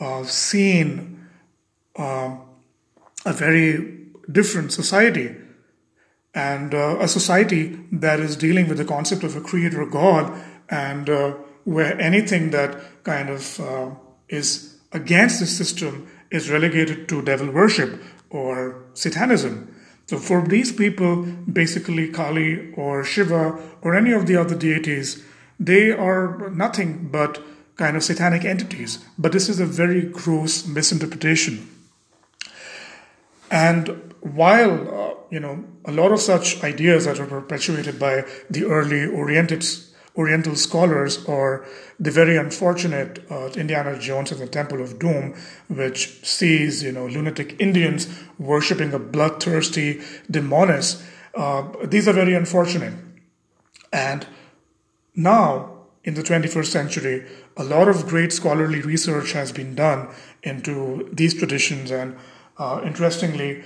uh, 0.00 0.24
seen 0.24 1.28
uh, 1.96 2.36
a 3.24 3.32
very 3.32 4.00
different 4.30 4.72
society 4.72 5.36
and 6.34 6.74
uh, 6.74 6.96
a 6.98 7.06
society 7.06 7.78
that 7.92 8.18
is 8.18 8.36
dealing 8.36 8.68
with 8.68 8.78
the 8.78 8.84
concept 8.84 9.22
of 9.22 9.36
a 9.36 9.40
creator 9.40 9.84
God 9.86 10.32
and 10.68 11.08
uh, 11.08 11.32
where 11.64 12.00
anything 12.00 12.50
that 12.50 13.04
kind 13.04 13.28
of 13.28 13.60
uh, 13.60 13.90
is 14.28 14.78
against 14.92 15.40
the 15.40 15.46
system 15.46 16.08
is 16.30 16.50
relegated 16.50 17.08
to 17.08 17.22
devil 17.22 17.50
worship 17.50 18.02
or 18.30 18.82
satanism. 18.94 19.71
So 20.12 20.18
for 20.18 20.46
these 20.46 20.72
people, 20.72 21.22
basically 21.50 22.06
Kali 22.08 22.70
or 22.74 23.02
Shiva 23.02 23.58
or 23.80 23.94
any 23.94 24.12
of 24.12 24.26
the 24.26 24.36
other 24.36 24.54
deities, 24.54 25.24
they 25.58 25.90
are 25.90 26.50
nothing 26.50 27.08
but 27.10 27.42
kind 27.76 27.96
of 27.96 28.04
satanic 28.04 28.44
entities. 28.44 29.02
But 29.16 29.32
this 29.32 29.48
is 29.48 29.58
a 29.58 29.64
very 29.64 30.02
gross 30.02 30.66
misinterpretation. 30.66 31.66
And 33.50 34.12
while 34.20 34.74
uh, 34.74 35.14
you 35.30 35.40
know 35.40 35.64
a 35.86 35.92
lot 35.92 36.12
of 36.12 36.20
such 36.20 36.62
ideas 36.62 37.06
that 37.06 37.18
were 37.18 37.24
perpetuated 37.24 37.98
by 37.98 38.26
the 38.50 38.66
early 38.66 39.06
oriented 39.06 39.64
Oriental 40.16 40.54
scholars 40.56 41.24
or 41.24 41.66
the 41.98 42.10
very 42.10 42.36
unfortunate 42.36 43.24
uh, 43.30 43.46
Indiana 43.56 43.98
Jones 43.98 44.30
and 44.30 44.40
the 44.40 44.46
Temple 44.46 44.82
of 44.82 44.98
Doom, 44.98 45.34
which 45.68 46.24
sees 46.24 46.82
you 46.82 46.92
know 46.92 47.06
lunatic 47.06 47.56
Indians 47.58 48.08
worshiping 48.38 48.92
a 48.92 48.98
bloodthirsty 48.98 50.00
demoness. 50.30 51.02
Uh, 51.34 51.68
these 51.84 52.06
are 52.06 52.12
very 52.12 52.34
unfortunate, 52.34 52.94
and 53.92 54.26
now 55.14 55.70
in 56.04 56.14
the 56.14 56.22
21st 56.22 56.66
century, 56.66 57.26
a 57.56 57.64
lot 57.64 57.88
of 57.88 58.06
great 58.06 58.32
scholarly 58.32 58.82
research 58.82 59.32
has 59.32 59.52
been 59.52 59.74
done 59.74 60.08
into 60.42 61.08
these 61.12 61.32
traditions 61.32 61.90
and 61.90 62.16
Uh, 62.58 62.82
interestingly, 62.84 63.64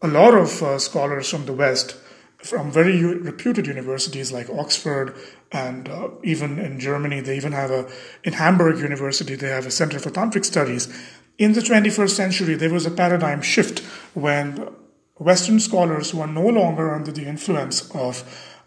a 0.00 0.08
lot 0.08 0.32
of 0.32 0.62
uh, 0.62 0.78
scholars 0.78 1.28
from 1.28 1.46
the 1.46 1.52
West, 1.52 1.96
from 2.38 2.70
very 2.70 3.02
reputed 3.02 3.66
universities 3.66 4.30
like 4.30 4.48
Oxford 4.48 5.16
and 5.50 5.88
uh, 5.88 6.08
even 6.22 6.58
in 6.58 6.78
Germany, 6.78 7.20
they 7.20 7.36
even 7.36 7.52
have 7.52 7.70
a, 7.70 7.90
in 8.22 8.34
Hamburg 8.34 8.78
University, 8.78 9.34
they 9.34 9.48
have 9.48 9.66
a 9.66 9.70
Center 9.70 9.98
for 9.98 10.10
Tantric 10.10 10.44
Studies. 10.44 10.88
In 11.36 11.52
the 11.52 11.60
21st 11.60 12.10
century, 12.10 12.54
there 12.54 12.70
was 12.72 12.86
a 12.86 12.90
paradigm 12.90 13.42
shift 13.42 13.80
when 14.14 14.68
Western 15.16 15.58
scholars 15.58 16.10
who 16.12 16.20
are 16.20 16.28
no 16.28 16.46
longer 16.46 16.94
under 16.94 17.10
the 17.10 17.26
influence 17.26 17.90
of 17.90 18.22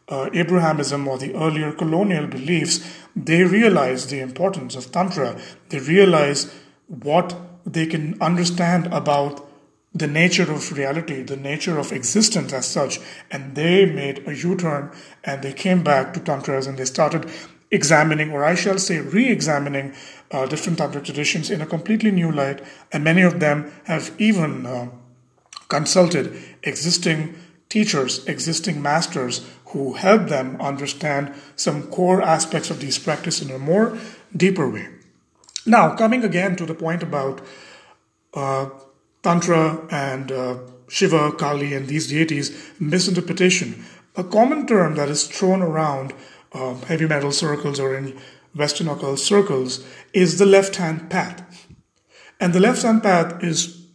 uh, 0.09 0.29
Abrahamism 0.33 1.07
or 1.07 1.17
the 1.17 1.33
earlier 1.33 1.71
colonial 1.71 2.27
beliefs, 2.27 2.85
they 3.15 3.43
realize 3.43 4.07
the 4.07 4.19
importance 4.19 4.75
of 4.75 4.91
Tantra. 4.91 5.39
They 5.69 5.79
realize 5.79 6.53
what 6.87 7.35
they 7.65 7.85
can 7.85 8.21
understand 8.21 8.87
about 8.87 9.47
the 9.93 10.07
nature 10.07 10.51
of 10.51 10.71
reality, 10.71 11.21
the 11.21 11.35
nature 11.35 11.77
of 11.77 11.91
existence 11.91 12.53
as 12.53 12.65
such, 12.65 12.99
and 13.29 13.55
they 13.55 13.85
made 13.85 14.25
a 14.27 14.35
U 14.35 14.55
turn 14.55 14.91
and 15.23 15.41
they 15.41 15.53
came 15.53 15.83
back 15.83 16.13
to 16.13 16.19
Tantras 16.19 16.65
and 16.65 16.77
they 16.77 16.85
started 16.85 17.29
examining, 17.71 18.31
or 18.31 18.43
I 18.43 18.55
shall 18.55 18.77
say, 18.77 18.99
re 18.99 19.29
examining 19.29 19.93
uh, 20.29 20.45
different 20.45 20.79
Tantric 20.79 21.05
traditions 21.05 21.49
in 21.49 21.61
a 21.61 21.65
completely 21.65 22.11
new 22.11 22.31
light, 22.31 22.61
and 22.91 23.03
many 23.03 23.21
of 23.21 23.39
them 23.39 23.71
have 23.85 24.13
even 24.17 24.65
uh, 24.65 24.89
consulted 25.67 26.37
existing 26.63 27.35
teachers, 27.69 28.25
existing 28.27 28.81
masters 28.81 29.49
who 29.67 29.93
help 29.93 30.27
them 30.27 30.59
understand 30.59 31.33
some 31.55 31.83
core 31.83 32.21
aspects 32.21 32.69
of 32.69 32.81
these 32.81 32.99
practices 32.99 33.47
in 33.47 33.55
a 33.55 33.59
more 33.59 33.97
deeper 34.35 34.69
way. 34.69 34.89
Now, 35.65 35.95
coming 35.95 36.23
again 36.23 36.55
to 36.57 36.65
the 36.65 36.73
point 36.73 37.03
about 37.03 37.41
uh, 38.33 38.69
Tantra 39.23 39.87
and 39.91 40.31
uh, 40.31 40.57
Shiva, 40.87 41.31
Kali, 41.31 41.73
and 41.73 41.87
these 41.87 42.07
deities, 42.09 42.71
misinterpretation. 42.79 43.85
A 44.15 44.23
common 44.23 44.67
term 44.67 44.95
that 44.95 45.09
is 45.09 45.27
thrown 45.27 45.61
around 45.61 46.13
uh, 46.53 46.75
heavy 46.75 47.07
metal 47.07 47.31
circles 47.31 47.79
or 47.79 47.95
in 47.95 48.19
Western 48.55 48.89
occult 48.89 49.19
circles 49.19 49.85
is 50.13 50.37
the 50.37 50.45
left 50.45 50.75
hand 50.75 51.09
path. 51.09 51.67
And 52.39 52.53
the 52.53 52.59
left 52.59 52.81
hand 52.81 53.03
path 53.03 53.43
is 53.43 53.85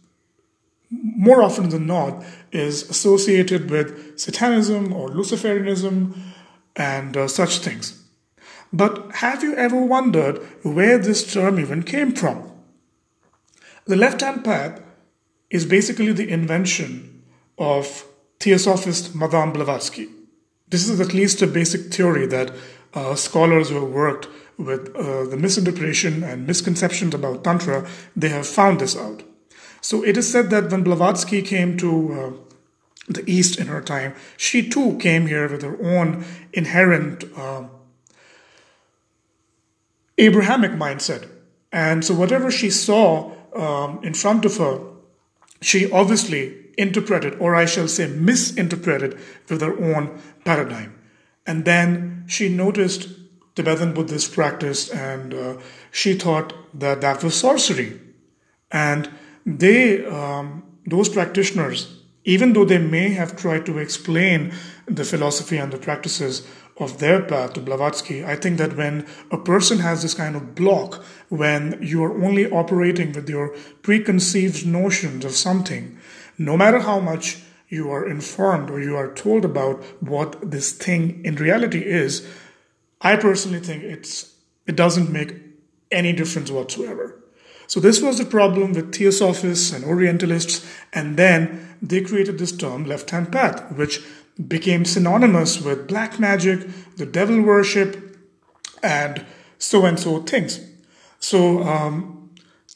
more 0.89 1.43
often 1.43 1.69
than 1.69 1.85
not 1.85 2.23
is 2.51 2.89
associated 2.89 3.69
with 3.69 4.17
Satanism 4.19 4.93
or 4.93 5.09
Luciferianism 5.09 6.17
and 6.75 7.17
uh, 7.17 7.27
such 7.27 7.59
things. 7.59 8.03
But 8.71 9.15
have 9.15 9.43
you 9.43 9.55
ever 9.55 9.81
wondered 9.83 10.37
where 10.63 10.97
this 10.97 11.31
term 11.31 11.59
even 11.59 11.83
came 11.83 12.13
from? 12.13 12.51
The 13.85 13.95
left 13.95 14.21
hand 14.21 14.43
path 14.43 14.81
is 15.49 15.65
basically 15.65 16.11
the 16.11 16.29
invention 16.29 17.23
of 17.57 18.05
theosophist 18.39 19.15
Madame 19.15 19.53
Blavatsky. 19.53 20.07
This 20.69 20.89
is 20.89 20.99
at 20.99 21.13
least 21.13 21.41
a 21.41 21.47
basic 21.47 21.93
theory 21.93 22.27
that 22.27 22.51
uh, 22.93 23.15
scholars 23.15 23.69
who 23.69 23.75
have 23.75 23.93
worked 23.93 24.27
with 24.57 24.95
uh, 24.95 25.25
the 25.25 25.37
misinterpretation 25.37 26.23
and 26.23 26.47
misconceptions 26.47 27.13
about 27.13 27.43
Tantra, 27.43 27.87
they 28.15 28.29
have 28.29 28.47
found 28.47 28.79
this 28.79 28.97
out. 28.97 29.23
So 29.81 30.03
it 30.03 30.17
is 30.17 30.29
said 30.29 30.49
that 30.49 30.71
when 30.71 30.83
Blavatsky 30.83 31.41
came 31.41 31.77
to 31.77 32.13
uh, 32.13 32.31
the 33.07 33.23
East 33.29 33.59
in 33.59 33.67
her 33.67 33.81
time, 33.81 34.15
she 34.35 34.67
too 34.67 34.97
came 34.97 35.27
here 35.27 35.47
with 35.47 35.61
her 35.61 35.77
own 35.81 36.25
inherent 36.53 37.23
uh, 37.37 37.65
Abrahamic 40.17 40.71
mindset. 40.71 41.29
And 41.71 42.03
so 42.03 42.15
whatever 42.15 42.49
she 42.49 42.69
saw 42.69 43.31
um, 43.55 44.03
in 44.03 44.13
front 44.13 44.43
of 44.45 44.57
her, 44.57 44.79
she 45.61 45.91
obviously 45.91 46.55
interpreted, 46.77 47.35
or 47.39 47.55
I 47.55 47.65
shall 47.65 47.87
say 47.87 48.07
misinterpreted, 48.07 49.19
with 49.49 49.61
her 49.61 49.77
own 49.95 50.19
paradigm. 50.45 50.93
And 51.45 51.65
then 51.65 52.25
she 52.27 52.49
noticed 52.49 53.09
Tibetan 53.55 53.93
Buddhist 53.93 54.33
practice 54.33 54.89
and 54.89 55.33
uh, 55.33 55.57
she 55.91 56.13
thought 56.13 56.53
that 56.79 57.01
that 57.01 57.23
was 57.23 57.35
sorcery. 57.35 57.99
And 58.71 59.09
they, 59.45 60.05
um, 60.05 60.63
those 60.85 61.09
practitioners, 61.09 62.01
even 62.23 62.53
though 62.53 62.65
they 62.65 62.77
may 62.77 63.09
have 63.09 63.35
tried 63.35 63.65
to 63.65 63.79
explain 63.79 64.53
the 64.85 65.03
philosophy 65.03 65.57
and 65.57 65.71
the 65.71 65.77
practices 65.77 66.45
of 66.79 66.99
their 66.99 67.21
path 67.21 67.53
to 67.53 67.61
Blavatsky, 67.61 68.23
I 68.23 68.35
think 68.35 68.57
that 68.57 68.77
when 68.77 69.07
a 69.31 69.37
person 69.37 69.79
has 69.79 70.01
this 70.01 70.13
kind 70.13 70.35
of 70.35 70.53
block, 70.53 71.03
when 71.29 71.79
you 71.81 72.03
are 72.03 72.23
only 72.23 72.49
operating 72.49 73.13
with 73.13 73.29
your 73.29 73.55
preconceived 73.81 74.65
notions 74.65 75.25
of 75.25 75.31
something, 75.31 75.97
no 76.37 76.55
matter 76.55 76.79
how 76.79 76.99
much 76.99 77.39
you 77.69 77.89
are 77.89 78.07
informed 78.07 78.69
or 78.69 78.79
you 78.79 78.95
are 78.95 79.13
told 79.13 79.43
about 79.43 79.83
what 80.01 80.51
this 80.51 80.71
thing 80.71 81.23
in 81.25 81.35
reality 81.35 81.83
is, 81.83 82.27
I 83.01 83.15
personally 83.15 83.59
think 83.59 83.83
it's 83.83 84.33
it 84.65 84.75
doesn't 84.75 85.11
make 85.11 85.33
any 85.91 86.13
difference 86.13 86.51
whatsoever. 86.51 87.15
So 87.67 87.79
this 87.79 88.01
was 88.01 88.17
the 88.17 88.25
problem 88.25 88.73
with 88.73 88.95
Theosophists 88.95 89.73
and 89.73 89.83
Orientalists, 89.83 90.65
and 90.93 91.17
then 91.17 91.75
they 91.81 92.01
created 92.01 92.37
this 92.37 92.55
term 92.55 92.85
left 92.85 93.09
hand 93.09 93.31
path, 93.31 93.71
which 93.73 94.01
became 94.45 94.85
synonymous 94.85 95.61
with 95.61 95.87
black 95.87 96.19
magic, 96.19 96.67
the 96.97 97.05
devil 97.05 97.41
worship, 97.41 98.17
and 98.83 99.25
so 99.57 99.85
and 99.85 99.99
so 99.99 100.21
things. 100.21 100.59
So, 101.19 101.63
um, 101.63 102.29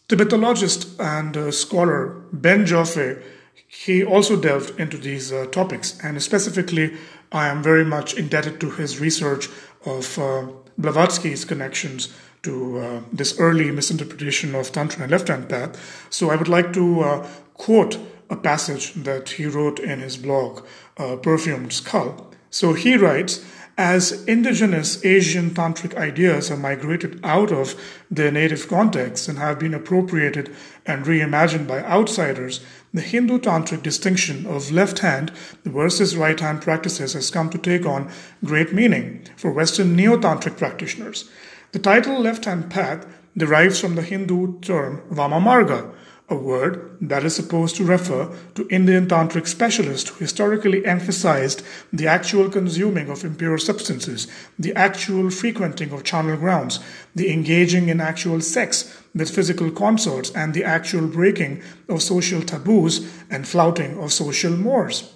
Tibetologist 0.08 1.00
and 1.00 1.38
uh, 1.38 1.52
scholar 1.52 2.22
Ben 2.34 2.66
Joffe, 2.66 3.22
he 3.68 4.04
also 4.04 4.36
delved 4.36 4.78
into 4.80 4.98
these 4.98 5.32
uh, 5.32 5.46
topics, 5.52 5.98
and 6.04 6.22
specifically, 6.22 6.94
I 7.32 7.48
am 7.48 7.64
very 7.64 7.86
much 7.86 8.16
indebted 8.16 8.60
to 8.60 8.72
his 8.72 9.00
research 9.00 9.48
of 9.86 10.20
uh, 10.20 10.48
Blavatsky's 10.78 11.46
connections 11.46 12.14
to 12.44 12.80
uh, 12.80 13.02
this 13.14 13.40
early 13.40 13.72
misinterpretation 13.72 14.56
of 14.56 14.72
Tantra 14.72 15.04
and 15.04 15.12
left 15.12 15.28
hand 15.28 15.48
path. 15.48 16.08
So 16.10 16.30
I 16.30 16.36
would 16.36 16.50
like 16.50 16.74
to 16.74 17.02
uh, 17.02 17.28
quote 17.54 17.98
a 18.32 18.36
passage 18.38 18.94
that 18.94 19.32
he 19.32 19.46
wrote 19.46 19.80
in 19.80 20.00
his 20.00 20.18
blog, 20.18 20.66
uh, 20.98 21.18
Perfumed 21.18 21.74
Skull. 21.74 22.32
So 22.50 22.74
he 22.74 22.96
writes, 22.96 23.46
as 23.78 24.24
indigenous 24.26 25.04
Asian 25.04 25.52
tantric 25.52 25.96
ideas 25.96 26.50
have 26.50 26.60
migrated 26.60 27.20
out 27.24 27.52
of 27.52 27.76
their 28.10 28.32
native 28.32 28.68
context 28.68 29.28
and 29.28 29.38
have 29.38 29.60
been 29.60 29.74
appropriated 29.74 30.54
and 30.86 31.06
reimagined 31.06 31.68
by 31.68 31.80
outsiders, 31.80 32.62
the 32.94 33.02
Hindu 33.02 33.40
tantric 33.40 33.82
distinction 33.82 34.46
of 34.46 34.72
left 34.72 35.00
hand 35.00 35.32
versus 35.64 36.18
right 36.18 36.40
hand 36.40 36.62
practices 36.62 37.14
has 37.14 37.32
come 37.32 37.50
to 37.50 37.58
take 37.58 37.86
on 37.86 38.12
great 38.44 38.74
meaning 38.74 39.26
for 39.38 39.52
Western 39.52 39.96
neo 39.96 40.18
tantric 40.18 40.58
practitioners. 40.58 41.30
The 41.72 41.80
title 41.80 42.20
left 42.20 42.46
hand 42.46 42.70
path 42.70 43.06
derives 43.36 43.80
from 43.80 43.96
the 43.96 44.02
Hindu 44.02 44.60
term 44.60 45.02
Vamamarga, 45.10 45.94
a 46.32 46.36
word 46.36 46.98
that 47.02 47.24
is 47.26 47.36
supposed 47.36 47.76
to 47.76 47.84
refer 47.84 48.34
to 48.56 48.68
Indian 48.70 49.06
tantric 49.06 49.46
specialists 49.46 50.10
who 50.10 50.20
historically 50.20 50.86
emphasized 50.86 51.62
the 51.92 52.08
actual 52.08 52.50
consuming 52.50 53.10
of 53.10 53.26
impure 53.26 53.58
substances, 53.58 54.28
the 54.58 54.74
actual 54.74 55.30
frequenting 55.30 55.92
of 55.92 56.06
charnel 56.06 56.38
grounds, 56.38 56.80
the 57.14 57.32
engaging 57.32 57.90
in 57.90 58.00
actual 58.00 58.40
sex 58.40 58.98
with 59.14 59.30
physical 59.30 59.70
consorts, 59.70 60.32
and 60.32 60.54
the 60.54 60.64
actual 60.64 61.06
breaking 61.06 61.62
of 61.90 62.02
social 62.02 62.42
taboos 62.42 63.12
and 63.30 63.48
flouting 63.48 64.02
of 64.02 64.14
social 64.14 64.56
mores. 64.56 65.14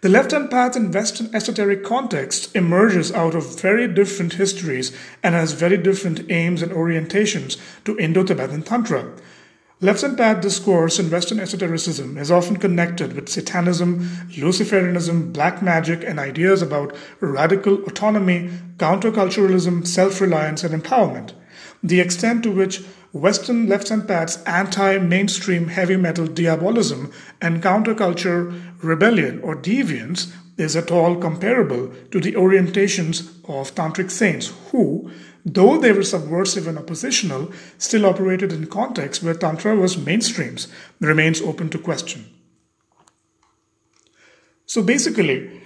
The 0.00 0.10
left 0.10 0.32
hand 0.32 0.50
path 0.50 0.76
in 0.76 0.90
Western 0.92 1.34
esoteric 1.34 1.82
context 1.82 2.54
emerges 2.54 3.10
out 3.12 3.34
of 3.34 3.58
very 3.58 3.88
different 3.88 4.34
histories 4.34 4.94
and 5.22 5.34
has 5.34 5.52
very 5.52 5.78
different 5.78 6.30
aims 6.30 6.60
and 6.60 6.72
orientations 6.72 7.56
to 7.86 7.98
Indo 7.98 8.22
Tibetan 8.22 8.64
Tantra. 8.64 9.12
Left 9.84 10.00
hand 10.00 10.16
path 10.16 10.40
discourse 10.40 10.98
in 10.98 11.10
Western 11.10 11.38
esotericism 11.38 12.16
is 12.16 12.30
often 12.30 12.56
connected 12.56 13.12
with 13.12 13.28
Satanism, 13.28 14.08
Luciferianism, 14.30 15.30
black 15.30 15.60
magic, 15.60 16.02
and 16.02 16.18
ideas 16.18 16.62
about 16.62 16.96
radical 17.20 17.84
autonomy, 17.84 18.48
counterculturalism, 18.78 19.86
self 19.86 20.22
reliance, 20.22 20.64
and 20.64 20.72
empowerment. 20.82 21.34
The 21.82 22.00
extent 22.00 22.44
to 22.44 22.50
which 22.50 22.82
Western 23.12 23.68
left 23.68 23.90
hand 23.90 24.08
path's 24.08 24.42
anti 24.44 24.96
mainstream 24.96 25.68
heavy 25.68 25.98
metal 25.98 26.28
diabolism 26.28 27.12
and 27.42 27.62
counterculture 27.62 28.58
rebellion 28.82 29.38
or 29.42 29.54
deviance 29.54 30.32
is 30.56 30.76
at 30.76 30.90
all 30.90 31.16
comparable 31.16 31.92
to 32.10 32.20
the 32.20 32.32
orientations 32.32 33.28
of 33.46 33.74
tantric 33.74 34.10
saints 34.10 34.50
who, 34.70 35.10
though 35.44 35.78
they 35.78 35.92
were 35.92 36.02
subversive 36.02 36.66
and 36.66 36.78
oppositional, 36.78 37.52
still 37.78 38.06
operated 38.06 38.52
in 38.52 38.66
contexts 38.66 39.22
where 39.22 39.34
tantra 39.34 39.76
was 39.76 39.96
mainstreams, 39.96 40.68
remains 41.00 41.42
open 41.42 41.68
to 41.70 41.78
question. 41.78 42.26
So 44.66 44.82
basically, 44.82 45.60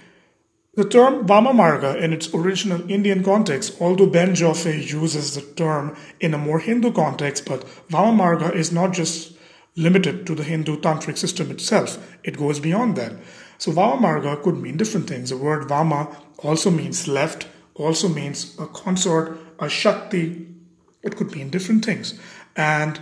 the 0.75 0.87
term 0.87 1.25
Vama 1.25 1.51
Marga 1.51 1.99
in 2.01 2.13
its 2.13 2.33
original 2.33 2.89
Indian 2.89 3.23
context, 3.23 3.81
although 3.81 4.05
Ben 4.05 4.35
Joffe 4.35 4.91
uses 4.91 5.35
the 5.35 5.41
term 5.41 5.97
in 6.19 6.33
a 6.33 6.37
more 6.37 6.59
Hindu 6.59 6.91
context, 6.91 7.45
but 7.45 7.65
Vama 7.89 8.15
Marga 8.17 8.53
is 8.53 8.71
not 8.71 8.93
just 8.93 9.33
limited 9.75 10.27
to 10.27 10.35
the 10.35 10.43
Hindu 10.43 10.79
tantric 10.79 11.17
system 11.17 11.49
itself. 11.51 12.17
It 12.23 12.37
goes 12.37 12.59
beyond 12.59 12.97
that. 12.97 13.13
So 13.57 13.71
Vama 13.71 13.99
Marga 13.99 14.41
could 14.41 14.57
mean 14.57 14.77
different 14.77 15.07
things. 15.07 15.29
The 15.29 15.37
word 15.37 15.67
Vama 15.67 16.15
also 16.37 16.69
means 16.69 17.07
left, 17.07 17.47
also 17.75 18.07
means 18.07 18.57
a 18.59 18.67
consort, 18.67 19.37
a 19.59 19.69
Shakti. 19.69 20.47
It 21.03 21.15
could 21.15 21.35
mean 21.35 21.49
different 21.49 21.85
things. 21.85 22.19
And 22.55 22.99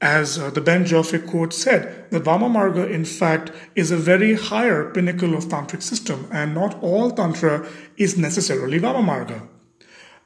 as 0.00 0.36
uh, 0.38 0.50
the 0.50 0.60
Ben 0.60 0.84
Joffe 0.84 1.26
quote 1.28 1.54
said, 1.54 2.10
the 2.10 2.20
Vamamarga, 2.20 2.90
in 2.90 3.04
fact, 3.04 3.52
is 3.76 3.92
a 3.92 3.96
very 3.96 4.34
higher 4.34 4.90
pinnacle 4.90 5.34
of 5.36 5.44
tantric 5.44 5.82
system, 5.82 6.26
and 6.32 6.54
not 6.54 6.82
all 6.82 7.12
tantra 7.12 7.68
is 7.96 8.18
necessarily 8.18 8.80
Vamamarga. 8.80 9.46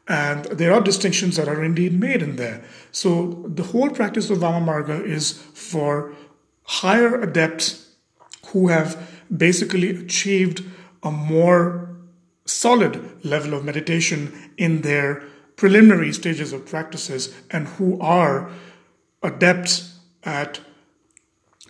And 0.08 0.44
there 0.46 0.72
are 0.72 0.80
distinctions 0.80 1.36
that 1.36 1.48
are 1.48 1.62
indeed 1.62 1.98
made 2.00 2.22
in 2.22 2.36
there. 2.36 2.64
So 2.90 3.44
the 3.46 3.64
whole 3.64 3.90
practice 3.90 4.30
of 4.30 4.38
Vamamarga 4.38 5.04
is 5.04 5.32
for 5.32 6.14
higher 6.62 7.20
adepts 7.20 7.96
who 8.48 8.68
have 8.68 9.10
basically 9.36 9.90
achieved 9.90 10.64
a 11.02 11.10
more 11.10 11.90
solid 12.46 13.24
level 13.24 13.52
of 13.54 13.64
meditation 13.64 14.52
in 14.56 14.82
their 14.82 15.22
preliminary 15.56 16.12
stages 16.12 16.52
of 16.52 16.66
practices 16.66 17.34
and 17.50 17.66
who 17.68 17.98
are 18.00 18.50
adepts 19.22 19.98
at 20.22 20.60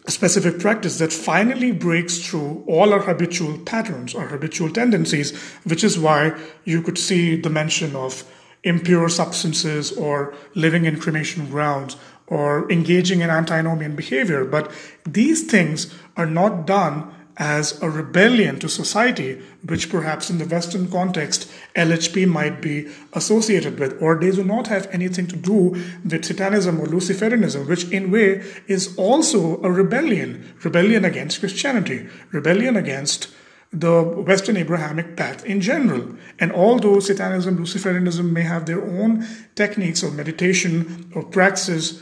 a 0.06 0.10
specific 0.10 0.60
practice 0.60 0.98
that 0.98 1.12
finally 1.12 1.72
breaks 1.72 2.18
through 2.18 2.64
all 2.68 2.92
our 2.92 3.00
habitual 3.00 3.58
patterns 3.58 4.14
or 4.14 4.28
habitual 4.28 4.70
tendencies, 4.70 5.36
which 5.64 5.82
is 5.82 5.98
why 5.98 6.38
you 6.64 6.80
could 6.80 6.98
see 6.98 7.36
the 7.36 7.50
mention 7.50 7.96
of 7.96 8.24
impure 8.62 9.08
substances 9.08 9.92
or 9.92 10.34
living 10.54 10.84
in 10.84 10.98
cremation 11.00 11.48
grounds 11.48 11.96
or 12.26 12.70
engaging 12.70 13.20
in 13.20 13.30
antinomian 13.30 13.96
behavior. 13.96 14.44
But 14.44 14.70
these 15.04 15.44
things 15.44 15.94
are 16.16 16.26
not 16.26 16.66
done 16.66 17.12
as 17.38 17.80
a 17.82 17.90
rebellion 17.90 18.58
to 18.58 18.68
society, 18.68 19.42
which 19.66 19.90
perhaps 19.90 20.30
in 20.30 20.38
the 20.38 20.46
Western 20.46 20.90
context 20.90 21.50
LHP 21.74 22.26
might 22.26 22.62
be 22.62 22.88
associated 23.12 23.78
with, 23.78 24.00
or 24.00 24.18
they 24.18 24.30
do 24.30 24.42
not 24.42 24.68
have 24.68 24.88
anything 24.92 25.26
to 25.26 25.36
do 25.36 25.76
with 26.04 26.24
Satanism 26.24 26.80
or 26.80 26.86
Luciferianism, 26.86 27.68
which 27.68 27.84
in 27.90 28.10
way 28.10 28.42
is 28.66 28.96
also 28.96 29.60
a 29.62 29.70
rebellion, 29.70 30.54
rebellion 30.64 31.04
against 31.04 31.40
Christianity, 31.40 32.08
rebellion 32.32 32.76
against 32.76 33.28
the 33.72 34.02
Western 34.02 34.56
Abrahamic 34.56 35.16
path 35.16 35.44
in 35.44 35.60
general. 35.60 36.16
And 36.38 36.52
although 36.52 37.00
Satanism, 37.00 37.58
Luciferianism 37.58 38.30
may 38.30 38.42
have 38.42 38.64
their 38.64 38.82
own 38.82 39.26
techniques 39.54 40.02
of 40.02 40.14
meditation 40.14 41.10
or 41.14 41.22
practices 41.24 42.00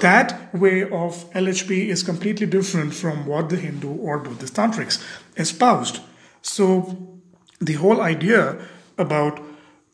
that 0.00 0.54
way 0.54 0.82
of 0.82 1.30
LHP 1.32 1.88
is 1.88 2.02
completely 2.02 2.46
different 2.46 2.94
from 2.94 3.26
what 3.26 3.48
the 3.48 3.56
Hindu 3.56 3.92
or 3.94 4.18
Buddhist 4.18 4.54
tantrics 4.54 5.02
espoused. 5.36 6.00
So 6.42 7.20
the 7.60 7.74
whole 7.74 8.00
idea 8.00 8.58
about 8.98 9.40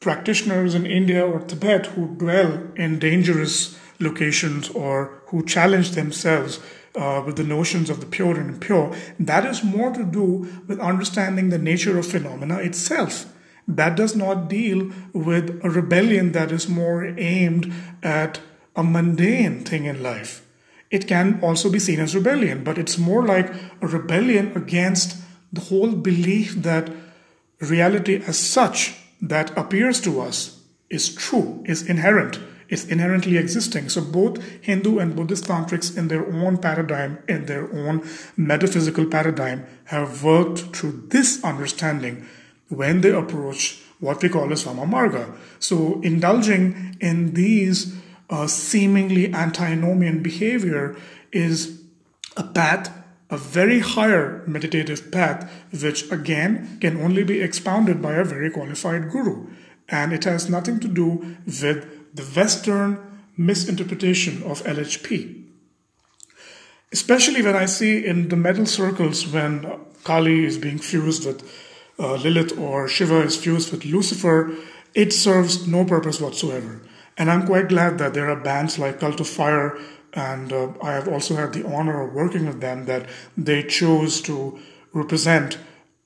practitioners 0.00 0.74
in 0.74 0.86
India 0.86 1.26
or 1.26 1.40
Tibet 1.40 1.86
who 1.86 2.14
dwell 2.16 2.68
in 2.76 2.98
dangerous 2.98 3.78
locations 4.00 4.70
or 4.70 5.22
who 5.26 5.44
challenge 5.44 5.92
themselves 5.92 6.60
uh, 6.94 7.22
with 7.24 7.36
the 7.36 7.44
notions 7.44 7.90
of 7.90 8.00
the 8.00 8.06
pure 8.06 8.38
and 8.38 8.50
impure, 8.50 8.94
that 9.20 9.44
is 9.44 9.62
more 9.62 9.92
to 9.92 10.04
do 10.04 10.48
with 10.66 10.80
understanding 10.80 11.48
the 11.48 11.58
nature 11.58 11.98
of 11.98 12.06
phenomena 12.06 12.58
itself. 12.58 13.26
That 13.66 13.96
does 13.96 14.16
not 14.16 14.48
deal 14.48 14.90
with 15.12 15.60
a 15.62 15.70
rebellion 15.70 16.32
that 16.32 16.50
is 16.50 16.68
more 16.68 17.04
aimed 17.18 17.72
at 18.02 18.40
a 18.78 18.84
mundane 18.84 19.64
thing 19.64 19.84
in 19.84 20.02
life. 20.02 20.46
It 20.90 21.06
can 21.06 21.40
also 21.42 21.68
be 21.70 21.78
seen 21.78 22.00
as 22.00 22.14
rebellion, 22.14 22.64
but 22.64 22.78
it's 22.78 22.96
more 22.96 23.26
like 23.26 23.52
a 23.82 23.86
rebellion 23.86 24.56
against 24.56 25.18
the 25.52 25.60
whole 25.60 25.92
belief 25.92 26.54
that 26.62 26.90
reality 27.60 28.22
as 28.26 28.38
such 28.38 28.94
that 29.20 29.56
appears 29.58 30.00
to 30.02 30.20
us 30.20 30.62
is 30.88 31.14
true, 31.14 31.62
is 31.66 31.86
inherent, 31.86 32.38
is 32.68 32.88
inherently 32.88 33.36
existing. 33.36 33.88
So 33.88 34.00
both 34.00 34.42
Hindu 34.62 34.98
and 34.98 35.16
Buddhist 35.16 35.44
tantrics 35.44 35.96
in 35.96 36.08
their 36.08 36.24
own 36.32 36.58
paradigm, 36.58 37.18
in 37.28 37.46
their 37.46 37.70
own 37.72 38.08
metaphysical 38.36 39.06
paradigm, 39.06 39.66
have 39.86 40.22
worked 40.22 40.76
through 40.76 41.08
this 41.08 41.42
understanding 41.42 42.26
when 42.68 43.00
they 43.00 43.10
approach 43.10 43.82
what 44.00 44.22
we 44.22 44.28
call 44.28 44.52
as 44.52 44.64
Vamamarga. 44.64 45.36
So 45.58 46.00
indulging 46.02 46.96
in 47.00 47.34
these 47.34 47.94
uh, 48.30 48.46
seemingly 48.46 49.32
antinomian 49.32 50.22
behavior 50.22 50.96
is 51.32 51.80
a 52.36 52.44
path, 52.44 52.92
a 53.30 53.36
very 53.36 53.80
higher 53.80 54.42
meditative 54.46 55.10
path, 55.10 55.50
which 55.82 56.10
again 56.10 56.78
can 56.80 57.00
only 57.00 57.24
be 57.24 57.40
expounded 57.40 58.00
by 58.00 58.14
a 58.14 58.24
very 58.24 58.50
qualified 58.50 59.10
guru. 59.10 59.46
And 59.88 60.12
it 60.12 60.24
has 60.24 60.48
nothing 60.48 60.80
to 60.80 60.88
do 60.88 61.36
with 61.46 62.14
the 62.14 62.22
Western 62.36 62.98
misinterpretation 63.36 64.42
of 64.42 64.62
LHP. 64.64 65.44
Especially 66.92 67.42
when 67.42 67.56
I 67.56 67.66
see 67.66 68.04
in 68.04 68.28
the 68.28 68.36
metal 68.36 68.66
circles 68.66 69.26
when 69.26 69.78
Kali 70.04 70.44
is 70.44 70.58
being 70.58 70.78
fused 70.78 71.26
with 71.26 71.42
uh, 71.98 72.14
Lilith 72.14 72.58
or 72.58 72.88
Shiva 72.88 73.20
is 73.22 73.36
fused 73.36 73.72
with 73.72 73.84
Lucifer, 73.84 74.54
it 74.94 75.12
serves 75.12 75.66
no 75.66 75.84
purpose 75.84 76.20
whatsoever. 76.20 76.80
And 77.18 77.30
I'm 77.30 77.46
quite 77.46 77.68
glad 77.68 77.98
that 77.98 78.14
there 78.14 78.30
are 78.30 78.36
bands 78.36 78.78
like 78.78 79.00
Cult 79.00 79.20
of 79.20 79.28
Fire, 79.28 79.76
and 80.14 80.52
uh, 80.52 80.72
I 80.80 80.92
have 80.92 81.08
also 81.08 81.34
had 81.34 81.52
the 81.52 81.66
honor 81.66 82.00
of 82.00 82.14
working 82.14 82.46
with 82.46 82.60
them, 82.60 82.86
that 82.86 83.08
they 83.36 83.64
chose 83.64 84.22
to 84.22 84.58
represent 84.92 85.58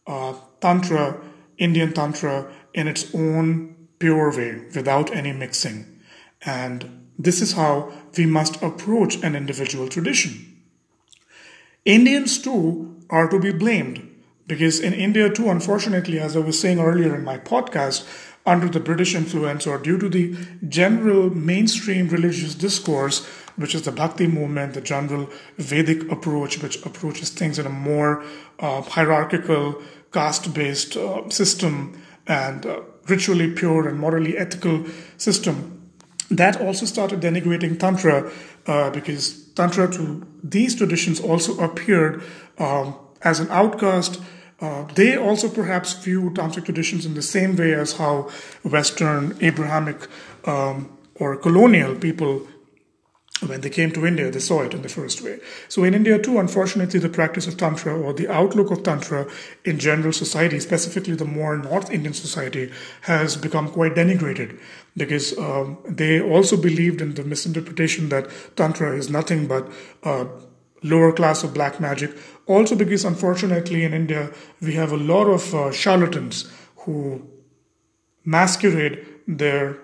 uh, 0.07 0.35
Tantra, 0.61 1.21
Indian 1.59 1.93
Tantra, 1.93 2.51
in 2.73 2.89
its 2.89 3.15
own 3.15 3.77
pure 3.99 4.35
way, 4.35 4.63
without 4.75 5.15
any 5.15 5.33
mixing. 5.33 6.01
And 6.47 7.09
this 7.19 7.43
is 7.43 7.53
how 7.53 7.93
we 8.17 8.25
must 8.25 8.63
approach 8.63 9.23
an 9.23 9.37
individual 9.37 9.89
tradition. 9.89 10.63
Indians 11.85 12.41
too 12.41 12.97
are 13.11 13.29
to 13.29 13.39
be 13.39 13.53
blamed 13.53 14.09
because 14.47 14.81
in 14.81 14.93
India 14.93 15.31
too, 15.31 15.49
unfortunately, 15.51 16.19
as 16.19 16.37
I 16.37 16.41
was 16.41 16.59
saying 16.59 16.79
earlier 16.79 17.15
in 17.15 17.25
my 17.25 17.39
podcast, 17.39 18.07
under 18.45 18.69
the 18.69 18.81
British 18.81 19.15
influence 19.15 19.67
or 19.67 19.79
due 19.79 19.99
to 19.99 20.09
the 20.09 20.37
general 20.69 21.31
mainstream 21.31 22.09
religious 22.09 22.55
discourse, 22.55 23.25
which 23.57 23.75
is 23.75 23.83
the 23.83 23.93
Bhakti 23.93 24.27
movement, 24.27 24.75
the 24.75 24.81
general 24.81 25.29
Vedic 25.59 26.11
approach, 26.11 26.63
which 26.63 26.85
approaches 26.85 27.31
things 27.31 27.59
in 27.59 27.67
a 27.67 27.71
more 27.71 28.25
uh, 28.59 28.83
hierarchical, 28.83 29.81
caste 30.13 30.53
based 30.55 30.97
uh, 30.97 31.29
system 31.31 32.01
and 32.27 32.67
uh, 32.67 32.81
ritually 33.09 33.53
pure 33.53 33.89
and 33.89 33.99
morally 33.99 34.37
ethical 34.37 34.85
system. 35.17 35.91
That 36.31 36.61
also 36.61 36.87
started 36.87 37.21
denigrating 37.21 37.79
Tantra 37.79 38.31
uh, 38.67 38.91
because 38.91 39.45
Tantra 39.55 39.91
to 39.93 40.27
these 40.43 40.75
traditions 40.75 41.21
also 41.21 41.63
appeared 41.63 42.23
um, 42.59 42.97
as 43.23 43.39
an 43.39 43.49
outcast 43.51 44.21
they 44.95 45.17
also 45.17 45.49
perhaps 45.49 45.93
view 45.95 46.31
tantric 46.31 46.67
traditions 46.67 47.05
in 47.05 47.15
the 47.15 47.23
same 47.23 47.57
way 47.57 47.75
as 47.75 47.95
how 47.95 48.31
Western 48.63 49.37
Abrahamic 49.41 50.09
um, 50.45 50.97
or 51.17 51.37
colonial 51.37 51.97
people, 51.97 52.47
when 53.45 53.61
they 53.61 53.71
came 53.71 53.91
to 53.91 54.07
India, 54.07 54.31
they 54.31 54.39
saw 54.39 54.63
it 54.63 54.73
in 54.73 54.83
the 54.83 54.89
first 54.89 55.21
way. 55.21 55.41
So 55.69 55.83
in 55.83 55.95
India 55.95 56.17
too, 56.17 56.39
unfortunately, 56.39 57.01
the 57.01 57.09
practice 57.09 57.49
of 57.49 57.57
Tantra 57.57 57.93
or 57.99 58.13
the 58.13 58.29
outlook 58.29 58.71
of 58.71 58.85
Tantra 58.85 59.27
in 59.65 59.81
general 59.81 60.13
society, 60.13 60.61
specifically 60.61 61.17
the 61.17 61.25
more 61.25 61.57
North 61.57 61.91
Indian 61.91 62.15
society, 62.15 62.71
has 63.01 63.37
become 63.37 63.69
quite 63.69 63.97
denigrated 63.97 64.61
because 64.97 65.37
um, 65.39 65.79
they 65.89 66.21
also 66.21 66.57
believed 66.57 67.01
in 67.01 67.15
the 67.15 67.25
misinterpretation 67.25 68.11
that 68.11 68.31
Tantra 68.55 68.97
is 68.97 69.11
nothing 69.11 69.49
but 69.49 69.69
uh, 70.05 70.27
lower 70.83 71.13
class 71.13 71.45
of 71.45 71.55
black 71.55 71.81
magic. 71.81 72.17
Also, 72.47 72.75
because 72.75 73.05
unfortunately 73.05 73.85
in 73.85 73.95
India, 73.95 74.31
we 74.61 74.75
have 74.75 74.93
a 74.93 74.97
lot 74.97 75.27
of 75.27 75.55
uh, 75.55 75.71
charlatans 75.71 76.53
who 76.79 77.27
masquerade 78.25 79.07
their 79.27 79.79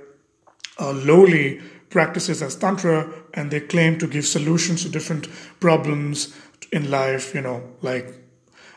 uh, 0.80 0.92
lowly 0.92 1.60
practices 1.90 2.42
as 2.42 2.56
Tantra 2.56 3.10
and 3.34 3.50
they 3.50 3.60
claim 3.60 3.98
to 3.98 4.06
give 4.06 4.26
solutions 4.26 4.82
to 4.82 4.88
different 4.88 5.28
problems 5.60 6.36
in 6.72 6.90
life, 6.90 7.34
you 7.34 7.40
know, 7.40 7.62
like 7.82 8.14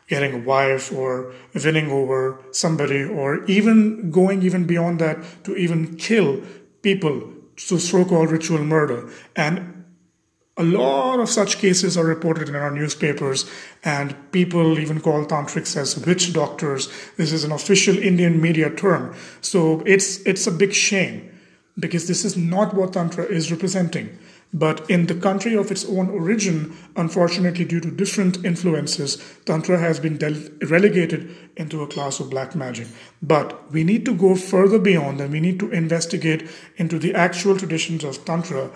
getting 0.08 0.34
a 0.34 0.46
wife 0.46 0.92
or 0.92 1.34
winning 1.54 1.90
over 1.92 2.40
somebody 2.52 3.04
or 3.04 3.44
even 3.46 4.12
going 4.12 4.44
even 4.44 4.66
beyond 4.66 5.00
that 5.00 5.18
to 5.44 5.56
even 5.56 5.96
kill 5.96 6.42
people 6.82 7.32
to 7.56 7.80
so-called 7.80 8.32
ritual 8.32 8.64
murder. 8.64 9.10
And 9.36 9.81
a 10.58 10.64
lot 10.64 11.20
of 11.20 11.30
such 11.30 11.60
cases 11.60 11.98
are 11.98 12.06
reported 12.06 12.50
in 12.50 12.56
our 12.56 12.72
newspapers, 12.72 13.50
and 13.84 14.16
people 14.32 14.78
even 14.78 15.00
call 15.00 15.26
tantrics 15.26 15.78
as 15.78 15.98
witch 16.06 16.34
doctors. 16.34 16.90
This 17.18 17.32
is 17.32 17.44
an 17.44 17.52
official 17.52 17.98
Indian 17.98 18.42
media 18.42 18.70
term. 18.70 19.16
So 19.42 19.82
it's 19.86 20.20
it's 20.26 20.48
a 20.48 20.52
big 20.52 20.74
shame 20.74 21.30
because 21.80 22.08
this 22.08 22.26
is 22.26 22.36
not 22.36 22.74
what 22.74 22.94
tantra 22.94 23.24
is 23.26 23.52
representing. 23.52 24.18
But 24.54 24.90
in 24.90 25.06
the 25.06 25.16
country 25.16 25.56
of 25.56 25.72
its 25.72 25.86
own 25.86 26.10
origin, 26.10 26.76
unfortunately, 26.98 27.64
due 27.64 27.80
to 27.80 27.90
different 27.90 28.44
influences, 28.44 29.16
Tantra 29.46 29.80
has 29.80 29.98
been 29.98 30.18
del- 30.18 30.50
relegated 30.64 31.34
into 31.56 31.82
a 31.82 31.88
class 31.88 32.20
of 32.20 32.30
black 32.30 32.54
magic. 32.54 32.88
But 33.22 33.72
we 33.72 33.86
need 33.86 34.04
to 34.06 34.14
go 34.14 34.36
further 34.36 34.78
beyond 34.78 35.22
and 35.22 35.32
we 35.32 35.40
need 35.40 35.58
to 35.62 35.72
investigate 35.72 36.50
into 36.76 37.00
the 37.00 37.14
actual 37.14 37.58
traditions 37.58 38.04
of 38.04 38.26
Tantra, 38.26 38.72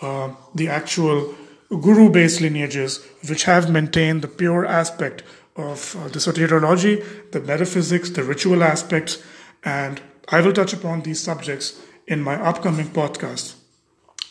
uh, 0.00 0.30
the 0.54 0.68
actual 0.68 1.34
guru 1.68 2.10
based 2.10 2.40
lineages, 2.40 3.04
which 3.28 3.44
have 3.44 3.70
maintained 3.70 4.22
the 4.22 4.28
pure 4.28 4.66
aspect 4.66 5.22
of 5.56 5.96
uh, 5.96 6.08
the 6.08 6.18
soteriology, 6.18 7.04
the 7.32 7.40
metaphysics, 7.40 8.10
the 8.10 8.24
ritual 8.24 8.62
aspects, 8.62 9.22
and 9.64 10.00
I 10.28 10.40
will 10.40 10.52
touch 10.52 10.72
upon 10.72 11.02
these 11.02 11.20
subjects 11.20 11.80
in 12.06 12.22
my 12.22 12.34
upcoming 12.34 12.86
podcast. 12.86 13.54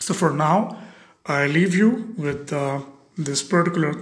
So 0.00 0.14
for 0.14 0.32
now, 0.32 0.78
I 1.26 1.46
leave 1.46 1.74
you 1.74 2.14
with 2.16 2.52
uh, 2.52 2.80
this 3.16 3.42
particular 3.42 3.94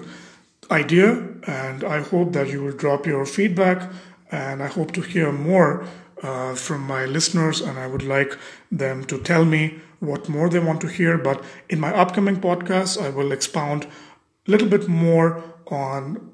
idea, 0.70 1.26
and 1.46 1.84
I 1.84 2.00
hope 2.02 2.32
that 2.32 2.48
you 2.48 2.62
will 2.64 2.76
drop 2.76 3.06
your 3.06 3.26
feedback. 3.26 3.90
And 4.30 4.62
I 4.62 4.66
hope 4.66 4.92
to 4.92 5.00
hear 5.00 5.32
more 5.32 5.86
uh, 6.22 6.54
from 6.54 6.82
my 6.82 7.04
listeners, 7.04 7.60
and 7.60 7.78
I 7.78 7.86
would 7.86 8.02
like 8.02 8.38
them 8.70 9.04
to 9.04 9.18
tell 9.18 9.44
me 9.44 9.80
what 10.00 10.28
more 10.28 10.48
they 10.48 10.58
want 10.58 10.80
to 10.82 10.88
hear. 10.88 11.18
But 11.18 11.44
in 11.68 11.80
my 11.80 11.94
upcoming 11.94 12.40
podcast, 12.40 13.00
I 13.02 13.10
will 13.10 13.32
expound 13.32 13.84
a 13.84 14.50
little 14.50 14.68
bit 14.68 14.88
more 14.88 15.42
on 15.66 16.32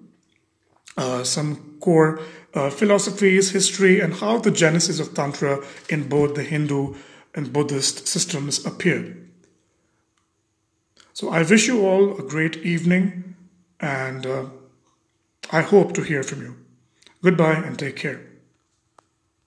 uh, 0.96 1.24
some 1.24 1.78
core 1.80 2.20
uh, 2.54 2.70
philosophies, 2.70 3.50
history, 3.50 4.00
and 4.00 4.14
how 4.14 4.38
the 4.38 4.50
genesis 4.50 5.00
of 5.00 5.14
Tantra 5.14 5.64
in 5.88 6.08
both 6.08 6.34
the 6.34 6.44
Hindu 6.44 6.94
and 7.34 7.52
Buddhist 7.52 8.06
systems 8.06 8.64
appeared. 8.64 9.28
So 11.12 11.30
I 11.30 11.42
wish 11.42 11.66
you 11.66 11.86
all 11.86 12.18
a 12.18 12.22
great 12.22 12.56
evening 12.58 13.36
and 13.80 14.26
uh, 14.26 14.46
I 15.50 15.62
hope 15.62 15.94
to 15.94 16.02
hear 16.02 16.22
from 16.22 16.42
you. 16.42 16.56
Goodbye 17.22 17.54
and 17.54 17.78
take 17.78 17.96
care. 17.96 18.33